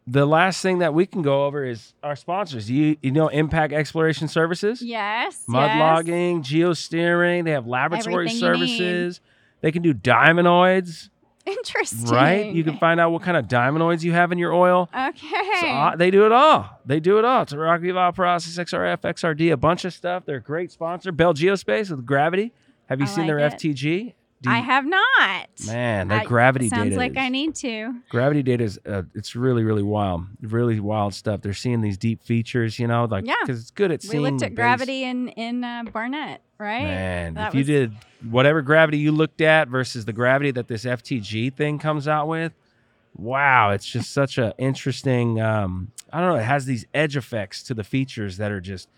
the 0.05 0.25
last 0.25 0.61
thing 0.61 0.79
that 0.79 0.93
we 0.93 1.05
can 1.05 1.21
go 1.21 1.45
over 1.45 1.63
is 1.63 1.93
our 2.03 2.15
sponsors. 2.15 2.69
You 2.69 2.97
you 3.01 3.11
know 3.11 3.29
Impact 3.29 3.73
Exploration 3.73 4.27
Services? 4.27 4.81
Yes. 4.81 5.45
Mud 5.47 5.71
yes. 5.71 5.79
logging, 5.79 6.43
geosteering, 6.43 7.45
they 7.45 7.51
have 7.51 7.67
laboratory 7.67 8.25
Everything 8.27 8.39
services. 8.39 9.21
They 9.61 9.71
can 9.71 9.81
do 9.81 9.93
diamondoids, 9.93 11.09
Interesting. 11.57 12.09
right? 12.09 12.53
You 12.53 12.63
can 12.63 12.77
find 12.77 12.99
out 12.99 13.11
what 13.11 13.21
kind 13.21 13.35
of 13.37 13.47
diamondoids 13.47 14.03
you 14.03 14.11
have 14.13 14.31
in 14.31 14.37
your 14.37 14.53
oil. 14.53 14.89
Okay. 14.93 15.59
So, 15.61 15.67
uh, 15.67 15.95
they 15.95 16.09
do 16.11 16.25
it 16.25 16.31
all. 16.31 16.79
They 16.85 16.99
do 16.99 17.19
it 17.19 17.25
all. 17.25 17.41
It's 17.43 17.53
a 17.53 17.57
Rock-Eval 17.57 18.13
Process, 18.13 18.57
XRF, 18.57 18.97
XRD, 19.01 19.51
a 19.51 19.57
bunch 19.57 19.85
of 19.85 19.93
stuff. 19.93 20.23
They're 20.25 20.37
a 20.37 20.41
great 20.41 20.71
sponsor. 20.71 21.11
Bell 21.11 21.33
Geospace 21.33 21.89
with 21.91 22.05
Gravity. 22.05 22.53
Have 22.87 22.99
you 22.99 23.05
I 23.05 23.09
seen 23.09 23.27
their 23.27 23.39
it. 23.39 23.53
FTG? 23.53 24.13
Do 24.41 24.49
I 24.49 24.57
have 24.57 24.85
not. 24.85 25.47
Man, 25.67 26.09
their 26.09 26.19
I- 26.19 26.25
gravity 26.25 26.67
Sounds 26.67 26.89
data. 26.89 26.97
like 26.97 27.11
is- 27.13 27.17
I 27.17 27.29
need 27.29 27.55
to. 27.55 27.93
Gravity 28.09 28.43
data 28.43 28.65
is 28.65 28.77
uh, 28.85 29.03
it's 29.15 29.37
really 29.37 29.63
really 29.63 29.83
wild, 29.83 30.25
really 30.41 30.81
wild 30.81 31.13
stuff. 31.13 31.41
They're 31.41 31.53
seeing 31.53 31.79
these 31.79 31.97
deep 31.97 32.21
features, 32.21 32.77
you 32.77 32.85
know, 32.87 33.05
like 33.05 33.25
Yeah. 33.25 33.35
because 33.41 33.61
it's 33.61 33.71
good 33.71 33.89
at 33.93 34.01
We 34.03 34.09
seeing. 34.09 34.23
looked 34.23 34.39
the 34.39 34.47
at 34.47 34.55
gravity 34.55 35.03
in 35.05 35.29
in 35.29 35.63
uh, 35.63 35.83
Barnett, 35.93 36.41
right? 36.63 36.83
Man, 36.83 37.33
That 37.35 37.49
if 37.49 37.55
you 37.55 37.63
did 37.63 37.93
whatever 38.29 38.61
gravity 38.61 38.97
you 38.97 39.11
looked 39.11 39.41
at 39.41 39.67
versus 39.67 40.05
the 40.05 40.13
gravity 40.13 40.51
that 40.51 40.67
this 40.67 40.85
FTG 40.85 41.53
thing 41.53 41.77
comes 41.79 42.07
out 42.07 42.27
with, 42.27 42.53
wow, 43.15 43.71
it's 43.71 43.85
just 43.85 44.11
such 44.11 44.37
a 44.37 44.53
interesting. 44.57 45.39
Um, 45.41 45.91
I 46.11 46.19
don't 46.19 46.29
know. 46.29 46.35
It 46.39 46.43
has 46.45 46.65
these 46.65 46.85
edge 46.93 47.17
effects 47.17 47.63
to 47.63 47.73
the 47.73 47.83
features 47.83 48.37
that 48.37 48.51
are 48.51 48.61
just 48.61 48.89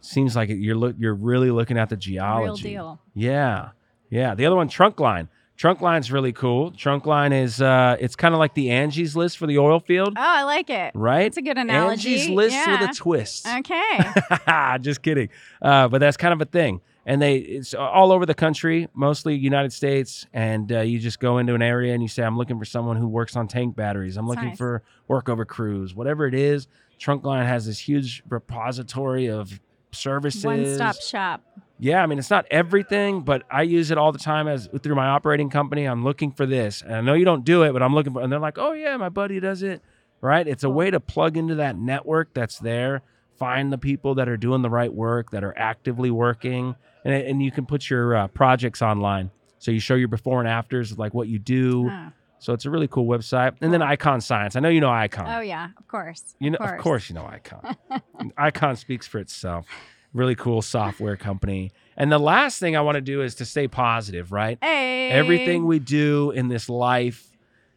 seems 0.00 0.36
like 0.36 0.50
you're 0.50 0.76
look 0.76 0.96
you're 0.98 1.14
really 1.14 1.50
looking 1.50 1.78
at 1.78 1.88
the 1.88 1.96
geology. 1.96 2.70
Real 2.70 2.96
deal. 2.96 3.00
Yeah, 3.14 3.70
yeah. 4.10 4.34
The 4.34 4.46
other 4.46 4.56
one, 4.56 4.68
Trunkline. 4.68 5.28
Trunk 5.56 5.80
line's 5.80 6.10
really 6.10 6.32
cool. 6.32 6.72
Trunkline 6.72 7.32
is 7.32 7.62
uh, 7.62 7.96
it's 8.00 8.16
kind 8.16 8.34
of 8.34 8.40
like 8.40 8.54
the 8.54 8.72
Angie's 8.72 9.14
list 9.14 9.38
for 9.38 9.46
the 9.46 9.58
oil 9.58 9.78
field, 9.78 10.14
Oh, 10.16 10.20
I 10.20 10.42
like 10.42 10.68
it. 10.68 10.90
right? 10.96 11.26
It's 11.26 11.36
a 11.36 11.42
good 11.42 11.56
analogy. 11.56 12.14
Angie's 12.14 12.28
list 12.28 12.56
yeah. 12.56 12.80
with 12.80 12.90
a 12.90 12.92
twist. 12.92 13.46
Okay. 13.46 14.78
Just 14.80 15.00
kidding. 15.02 15.28
Uh, 15.62 15.86
but 15.86 15.98
that's 16.00 16.16
kind 16.16 16.32
of 16.34 16.40
a 16.40 16.44
thing. 16.44 16.80
And 17.06 17.20
they 17.20 17.36
it's 17.36 17.74
all 17.74 18.12
over 18.12 18.26
the 18.26 18.34
country, 18.34 18.88
mostly 18.94 19.34
United 19.34 19.72
States. 19.72 20.26
And 20.32 20.72
uh, 20.72 20.80
you 20.80 20.98
just 20.98 21.20
go 21.20 21.38
into 21.38 21.54
an 21.54 21.62
area 21.62 21.92
and 21.92 22.02
you 22.02 22.08
say, 22.08 22.22
"I'm 22.22 22.36
looking 22.36 22.58
for 22.58 22.64
someone 22.64 22.96
who 22.96 23.08
works 23.08 23.36
on 23.36 23.48
tank 23.48 23.76
batteries. 23.76 24.16
I'm 24.16 24.26
That's 24.26 24.36
looking 24.36 24.48
nice. 24.50 24.58
for 24.58 24.82
workover 25.08 25.46
crews, 25.46 25.94
whatever 25.94 26.26
it 26.26 26.34
is." 26.34 26.68
Trunkline 26.98 27.44
has 27.46 27.66
this 27.66 27.78
huge 27.78 28.22
repository 28.28 29.26
of 29.26 29.60
services. 29.92 30.44
One 30.44 30.74
stop 30.74 30.96
shop. 31.00 31.42
Yeah, 31.78 32.02
I 32.02 32.06
mean 32.06 32.18
it's 32.18 32.30
not 32.30 32.46
everything, 32.50 33.22
but 33.22 33.42
I 33.50 33.62
use 33.62 33.90
it 33.90 33.98
all 33.98 34.12
the 34.12 34.18
time 34.18 34.48
as 34.48 34.68
through 34.82 34.94
my 34.94 35.08
operating 35.08 35.50
company. 35.50 35.84
I'm 35.84 36.04
looking 36.04 36.30
for 36.32 36.46
this, 36.46 36.82
and 36.82 36.94
I 36.94 37.00
know 37.00 37.14
you 37.14 37.24
don't 37.24 37.44
do 37.44 37.62
it, 37.64 37.72
but 37.72 37.82
I'm 37.82 37.94
looking 37.94 38.12
for. 38.12 38.22
And 38.22 38.32
they're 38.32 38.38
like, 38.38 38.58
"Oh 38.58 38.72
yeah, 38.72 38.96
my 38.96 39.08
buddy 39.08 39.40
does 39.40 39.62
it." 39.62 39.82
Right? 40.20 40.46
It's 40.46 40.64
a 40.64 40.70
way 40.70 40.90
to 40.90 41.00
plug 41.00 41.36
into 41.36 41.56
that 41.56 41.76
network 41.76 42.32
that's 42.32 42.58
there. 42.58 43.02
Find 43.36 43.72
the 43.72 43.76
people 43.78 44.14
that 44.14 44.28
are 44.28 44.36
doing 44.36 44.62
the 44.62 44.70
right 44.70 44.92
work, 44.92 45.32
that 45.32 45.44
are 45.44 45.52
actively 45.58 46.10
working, 46.10 46.76
and 47.04 47.14
and 47.14 47.42
you 47.42 47.50
can 47.50 47.66
put 47.66 47.88
your 47.88 48.16
uh, 48.16 48.28
projects 48.28 48.82
online. 48.82 49.30
So 49.58 49.70
you 49.70 49.80
show 49.80 49.94
your 49.94 50.08
before 50.08 50.40
and 50.40 50.48
afters, 50.48 50.92
of 50.92 50.98
like 50.98 51.14
what 51.14 51.28
you 51.28 51.38
do. 51.38 51.88
Oh. 51.90 52.12
So 52.38 52.52
it's 52.52 52.66
a 52.66 52.70
really 52.70 52.88
cool 52.88 53.06
website. 53.06 53.56
And 53.62 53.72
then 53.72 53.80
Icon 53.80 54.20
Science. 54.20 54.54
I 54.54 54.60
know 54.60 54.68
you 54.68 54.80
know 54.80 54.90
Icon. 54.90 55.26
Oh 55.26 55.40
yeah, 55.40 55.70
of 55.78 55.88
course. 55.88 56.34
You 56.38 56.50
know, 56.50 56.58
of 56.58 56.78
course, 56.78 57.08
you 57.08 57.14
know 57.14 57.24
Icon. 57.24 57.76
Icon 58.36 58.76
speaks 58.76 59.06
for 59.06 59.18
itself. 59.18 59.66
Really 60.12 60.34
cool 60.34 60.60
software 60.60 61.16
company. 61.16 61.72
And 61.96 62.12
the 62.12 62.18
last 62.18 62.58
thing 62.58 62.76
I 62.76 62.82
want 62.82 62.96
to 62.96 63.00
do 63.00 63.22
is 63.22 63.34
to 63.36 63.44
stay 63.44 63.66
positive, 63.66 64.30
right? 64.30 64.58
Hey. 64.60 65.10
Everything 65.10 65.64
we 65.64 65.78
do 65.78 66.32
in 66.32 66.48
this 66.48 66.68
life, 66.68 67.30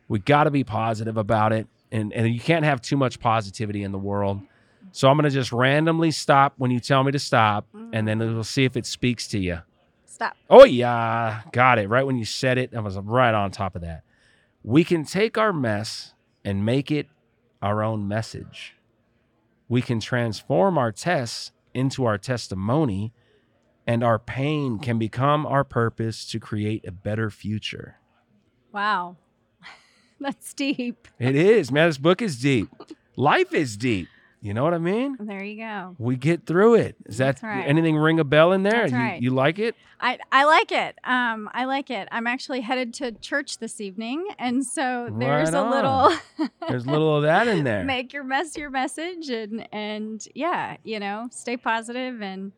we 0.08 0.20
got 0.20 0.44
to 0.44 0.52
be 0.52 0.64
positive 0.64 1.18
about 1.18 1.54
it. 1.54 1.68
And, 1.92 2.12
and 2.12 2.28
you 2.28 2.40
can't 2.40 2.66
have 2.66 2.82
too 2.82 2.98
much 2.98 3.20
positivity 3.20 3.84
in 3.84 3.92
the 3.92 3.98
world. 3.98 4.42
So 4.98 5.08
I'm 5.12 5.16
going 5.16 5.30
to 5.30 5.30
just 5.30 5.52
randomly 5.52 6.10
stop 6.10 6.56
when 6.58 6.72
you 6.72 6.80
tell 6.80 7.04
me 7.04 7.12
to 7.12 7.20
stop, 7.20 7.68
and 7.94 8.08
then 8.08 8.18
mm. 8.18 8.34
we'll 8.34 8.44
see 8.44 8.66
if 8.66 8.76
it 8.76 8.88
speaks 8.88 9.28
to 9.28 9.38
you. 9.38 9.60
Stop. 10.08 10.36
Oh, 10.50 10.66
yeah. 10.66 11.42
Got 11.52 11.78
it. 11.78 11.88
Right 11.88 12.04
when 12.04 12.18
you 12.18 12.26
said 12.26 12.58
it, 12.58 12.74
I 12.76 12.80
was 12.80 12.98
right 12.98 13.36
on 13.36 13.52
top 13.52 13.76
of 13.76 13.84
that. 13.84 14.02
We 14.64 14.84
can 14.84 15.06
take 15.06 15.38
our 15.38 15.54
mess 15.54 16.16
and 16.44 16.66
make 16.66 16.90
it 16.90 17.06
our 17.62 17.84
own 17.84 18.08
message. 18.08 18.76
We 19.70 19.84
can 19.84 20.00
transform 20.00 20.80
our 20.80 20.92
tests 20.92 21.52
into 21.76 22.06
our 22.06 22.18
testimony, 22.18 23.14
and 23.86 24.04
our 24.04 24.18
pain 24.18 24.80
can 24.80 24.98
become 24.98 25.46
our 25.46 25.64
purpose 25.64 26.26
to 26.32 26.40
create 26.40 26.88
a 26.88 26.92
better 26.92 27.30
future. 27.30 27.98
Wow. 28.72 29.18
That's 30.20 30.56
deep. 30.56 31.08
It 31.20 31.36
is, 31.36 31.72
man. 31.72 31.88
This 31.88 32.00
book 32.00 32.20
is 32.20 32.40
deep. 32.40 32.70
Life 33.16 33.54
is 33.54 33.78
deep. 33.78 34.08
You 34.48 34.54
know 34.54 34.64
what 34.64 34.74
I 34.74 34.78
mean? 34.78 35.18
There 35.20 35.44
you 35.44 35.58
go. 35.58 35.94
We 35.98 36.16
get 36.16 36.46
through 36.46 36.76
it. 36.76 36.96
Is 37.06 37.18
that 37.18 37.44
right. 37.44 37.64
anything 37.64 37.98
ring 37.98 38.18
a 38.18 38.24
bell 38.24 38.54
in 38.54 38.64
there? 38.64 38.84
That's 38.84 38.94
you, 38.94 38.98
right. 38.98 39.22
you 39.22 39.32
like 39.32 39.60
it? 39.60 39.76
I, 40.00 40.20
I 40.32 40.46
like 40.46 40.72
it. 40.72 40.98
Um, 41.04 41.50
I 41.54 41.66
like 41.66 41.90
it. 41.90 42.08
I'm 42.14 42.28
actually 42.28 42.62
headed 42.62 42.94
to 42.94 43.12
church 43.12 43.58
this 43.58 43.82
evening, 43.82 44.26
and 44.40 44.66
so 44.66 45.10
there's 45.12 45.52
Right 45.52 45.62
a 45.62 45.70
little 45.70 46.50
There's 46.70 46.86
a 46.86 46.90
little 46.90 47.18
of 47.18 47.24
that 47.24 47.50
in 47.50 47.66
there. 47.66 47.84
make 47.86 48.14
your 48.14 48.24
mess 48.24 48.56
your 48.56 48.70
message, 48.70 49.28
and 49.30 49.68
and 49.74 50.26
yeah, 50.34 50.78
you 50.86 51.02
know, 51.02 51.28
stay 51.30 51.58
positive 51.58 52.22
and 52.22 52.54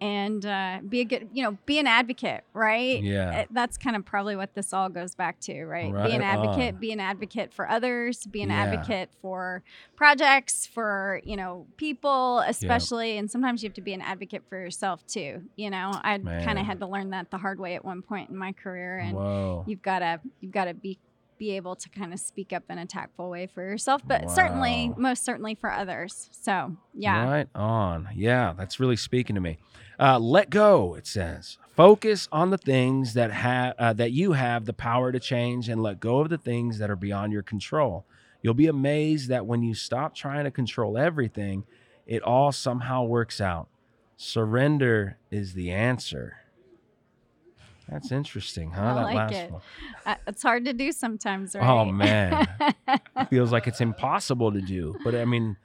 and 0.00 0.46
uh, 0.46 0.78
be 0.88 1.00
a 1.00 1.04
good, 1.04 1.28
you 1.32 1.42
know, 1.42 1.58
be 1.66 1.78
an 1.78 1.86
advocate, 1.86 2.42
right? 2.54 3.02
Yeah. 3.02 3.40
Uh, 3.40 3.44
That's 3.50 3.76
kind 3.76 3.96
of 3.96 4.04
probably 4.04 4.34
what 4.34 4.54
this 4.54 4.72
all 4.72 4.88
goes 4.88 5.14
back 5.14 5.38
to, 5.40 5.64
right? 5.64 5.92
Right 5.92 6.06
be 6.08 6.16
an 6.16 6.22
advocate, 6.22 6.74
on. 6.74 6.80
be 6.80 6.92
an 6.92 7.00
advocate 7.00 7.52
for 7.52 7.68
others, 7.68 8.24
be 8.26 8.42
an 8.42 8.48
Yeah. 8.48 8.62
advocate 8.62 9.10
for 9.20 9.62
projects, 9.96 10.66
for, 10.66 11.20
you 11.24 11.36
know, 11.36 11.66
people, 11.76 12.38
especially. 12.46 13.18
And 13.18 13.30
sometimes 13.30 13.62
you 13.62 13.68
have 13.68 13.74
to 13.74 13.82
be 13.82 13.92
an 13.92 14.00
advocate 14.00 14.42
for 14.48 14.58
yourself 14.58 15.06
too. 15.06 15.42
You 15.56 15.68
know, 15.70 15.90
I 15.94 16.16
kind 16.18 16.58
of 16.58 16.64
had 16.64 16.80
to 16.80 16.86
learn 16.86 17.10
that 17.10 17.30
the 17.30 17.38
hard 17.38 17.60
way 17.60 17.74
at 17.74 17.84
one 17.84 18.00
point 18.00 18.30
in 18.30 18.36
my 18.36 18.52
career. 18.52 18.98
And 18.98 19.16
Whoa. 19.16 19.64
you've 19.66 19.82
got 19.82 19.98
to, 19.98 20.20
you've 20.40 20.52
got 20.52 20.64
to 20.64 20.74
be, 20.74 20.98
be 21.40 21.56
able 21.56 21.74
to 21.74 21.88
kind 21.88 22.12
of 22.12 22.20
speak 22.20 22.52
up 22.52 22.62
in 22.68 22.76
a 22.76 22.84
tactful 22.84 23.30
way 23.30 23.46
for 23.46 23.62
yourself, 23.62 24.02
but 24.06 24.30
certainly, 24.30 24.92
most 24.98 25.24
certainly 25.24 25.54
for 25.54 25.72
others. 25.72 26.28
So, 26.32 26.76
yeah. 26.92 27.24
Right 27.24 27.48
on. 27.54 28.10
Yeah, 28.14 28.52
that's 28.56 28.78
really 28.78 28.96
speaking 28.96 29.34
to 29.34 29.40
me. 29.40 29.56
Uh, 29.98 30.18
let 30.18 30.50
go, 30.50 30.94
it 30.94 31.06
says. 31.06 31.56
Focus 31.74 32.28
on 32.30 32.50
the 32.50 32.58
things 32.58 33.14
that 33.14 33.32
have 33.32 33.74
uh, 33.78 33.94
that 33.94 34.12
you 34.12 34.32
have 34.32 34.66
the 34.66 34.74
power 34.74 35.10
to 35.12 35.18
change, 35.18 35.70
and 35.70 35.82
let 35.82 35.98
go 35.98 36.20
of 36.20 36.28
the 36.28 36.36
things 36.36 36.78
that 36.78 36.90
are 36.90 36.96
beyond 36.96 37.32
your 37.32 37.42
control. 37.42 38.04
You'll 38.42 38.52
be 38.52 38.66
amazed 38.66 39.30
that 39.30 39.46
when 39.46 39.62
you 39.62 39.74
stop 39.74 40.14
trying 40.14 40.44
to 40.44 40.50
control 40.50 40.98
everything, 40.98 41.64
it 42.06 42.22
all 42.22 42.52
somehow 42.52 43.04
works 43.04 43.40
out. 43.40 43.68
Surrender 44.18 45.16
is 45.30 45.54
the 45.54 45.70
answer. 45.70 46.39
That's 47.90 48.12
interesting, 48.12 48.70
huh? 48.70 48.82
I 48.82 48.94
that 48.94 49.02
like 49.02 49.16
last 49.16 49.34
it. 49.34 49.50
one. 49.50 49.62
Uh, 50.06 50.14
it's 50.26 50.42
hard 50.42 50.64
to 50.66 50.72
do 50.72 50.92
sometimes, 50.92 51.54
right? 51.54 51.68
Oh 51.68 51.86
man, 51.86 52.46
feels 53.30 53.50
like 53.50 53.66
it's 53.66 53.80
impossible 53.80 54.52
to 54.52 54.60
do. 54.60 54.94
But 55.02 55.14
I 55.16 55.24
mean, 55.24 55.56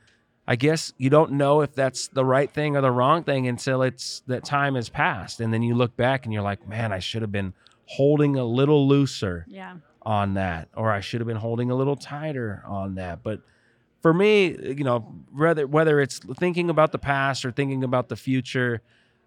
I 0.48 0.56
guess 0.56 0.94
you 0.98 1.10
don't 1.10 1.34
know 1.34 1.62
if 1.62 1.74
that's 1.76 2.08
the 2.08 2.26
right 2.26 2.52
thing 2.52 2.76
or 2.76 2.82
the 2.82 2.92
wrong 2.92 3.24
thing 3.24 3.48
until 3.48 3.84
it's 3.84 4.24
that 4.28 4.44
time 4.44 4.76
has 4.76 4.90
passed, 4.90 5.40
and 5.40 5.54
then 5.54 5.62
you 5.62 5.76
look 5.76 5.96
back 5.96 6.26
and 6.26 6.34
you're 6.34 6.44
like, 6.44 6.68
man, 6.68 6.92
I 6.92 7.00
should 7.00 7.22
have 7.22 7.32
been 7.32 7.54
holding 7.86 8.36
a 8.38 8.44
little 8.44 8.88
looser 8.88 9.46
yeah. 9.48 9.76
on 10.02 10.34
that, 10.34 10.70
or 10.76 10.92
I 10.92 11.02
should 11.02 11.22
have 11.22 11.28
been 11.28 11.38
holding 11.38 11.70
a 11.70 11.76
little 11.76 11.96
tighter 11.96 12.64
on 12.66 12.96
that. 12.96 13.22
But 13.22 13.42
for 14.02 14.14
me, 14.14 14.56
you 14.64 14.84
know, 14.84 15.00
whether 15.32 15.68
whether 15.68 16.02
it's 16.02 16.20
thinking 16.38 16.72
about 16.72 16.92
the 16.92 17.00
past 17.00 17.46
or 17.46 17.52
thinking 17.52 17.84
about 17.84 18.10
the 18.10 18.16
future, 18.16 18.82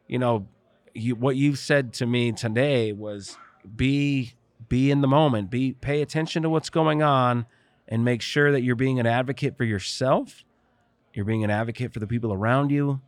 you 0.09 0.19
know, 0.19 0.49
you, 0.95 1.15
what 1.15 1.37
you've 1.37 1.59
said 1.59 1.93
to 1.95 2.07
me 2.07 2.33
today 2.33 2.93
was 2.93 3.37
be 3.77 4.35
be 4.69 4.91
in 4.91 5.01
the 5.01 5.09
moment, 5.09 5.51
be 5.51 5.73
pay 5.73 6.03
attention 6.03 6.43
to 6.43 6.51
what's 6.51 6.69
going 6.71 7.03
on, 7.03 7.47
and 7.87 8.05
make 8.05 8.21
sure 8.21 8.53
that 8.53 8.63
you're 8.63 8.77
being 8.77 8.99
an 9.01 9.07
advocate 9.07 9.57
for 9.57 9.65
yourself. 9.65 10.45
You're 11.15 11.25
being 11.25 11.43
an 11.45 11.51
advocate 11.51 11.93
for 11.93 12.01
the 12.01 12.07
people 12.07 12.33
around 12.33 12.71
you, 12.71 13.01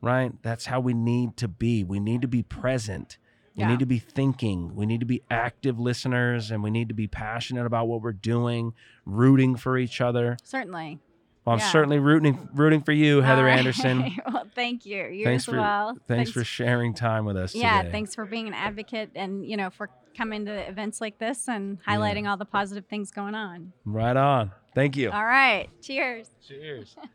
right? 0.00 0.32
That's 0.42 0.66
how 0.66 0.80
we 0.80 0.92
need 0.92 1.36
to 1.38 1.48
be. 1.48 1.84
We 1.84 2.00
need 2.00 2.22
to 2.22 2.28
be 2.28 2.42
present. 2.42 3.16
We 3.56 3.60
Yeah. 3.62 3.68
need 3.70 3.78
to 3.78 3.86
be 3.86 4.00
thinking. 4.00 4.74
We 4.74 4.86
need 4.86 4.98
to 5.00 5.06
be 5.06 5.22
active 5.30 5.78
listeners 5.78 6.50
and 6.50 6.62
we 6.62 6.70
need 6.70 6.88
to 6.88 6.94
be 6.94 7.06
passionate 7.06 7.64
about 7.66 7.86
what 7.86 8.02
we're 8.02 8.12
doing, 8.12 8.74
rooting 9.06 9.54
for 9.54 9.78
each 9.78 10.00
other. 10.00 10.36
Certainly. 10.42 10.98
Well, 11.44 11.54
I'm 11.54 11.60
Yeah. 11.60 11.70
certainly 11.70 11.98
rooting 11.98 12.48
rooting 12.54 12.82
for 12.82 12.92
you, 12.92 13.20
Heather 13.20 13.42
All 13.42 13.48
right. 13.48 13.58
Anderson. 13.58 14.16
well, 14.32 14.46
thank 14.54 14.86
you. 14.86 15.04
You 15.06 15.24
Thanks 15.24 15.42
as 15.42 15.52
for 15.54 15.60
well. 15.60 15.96
thanks, 16.08 16.30
for 16.30 16.42
sharing 16.44 16.94
time 16.94 17.24
with 17.26 17.36
us 17.36 17.54
yeah, 17.54 17.78
today. 17.82 17.92
thanks 17.92 18.14
for 18.14 18.24
being 18.24 18.48
an 18.48 18.54
advocate 18.54 19.10
and 19.14 19.44
you 19.46 19.56
know 19.56 19.68
for 19.70 19.90
coming 20.16 20.46
to 20.46 20.52
events 20.68 21.00
like 21.00 21.18
this 21.18 21.48
and 21.48 21.82
highlighting 21.84 22.28
all 22.28 22.36
the 22.36 22.44
positive 22.44 22.86
things 22.86 23.10
going 23.10 23.34
on. 23.34 23.72
Right 23.84 24.16
on. 24.16 24.52
Thank 24.74 24.96
you. 24.96 25.10
All 25.10 25.24
right. 25.24 25.68
Cheers. 25.82 26.30
Cheers. 26.46 26.96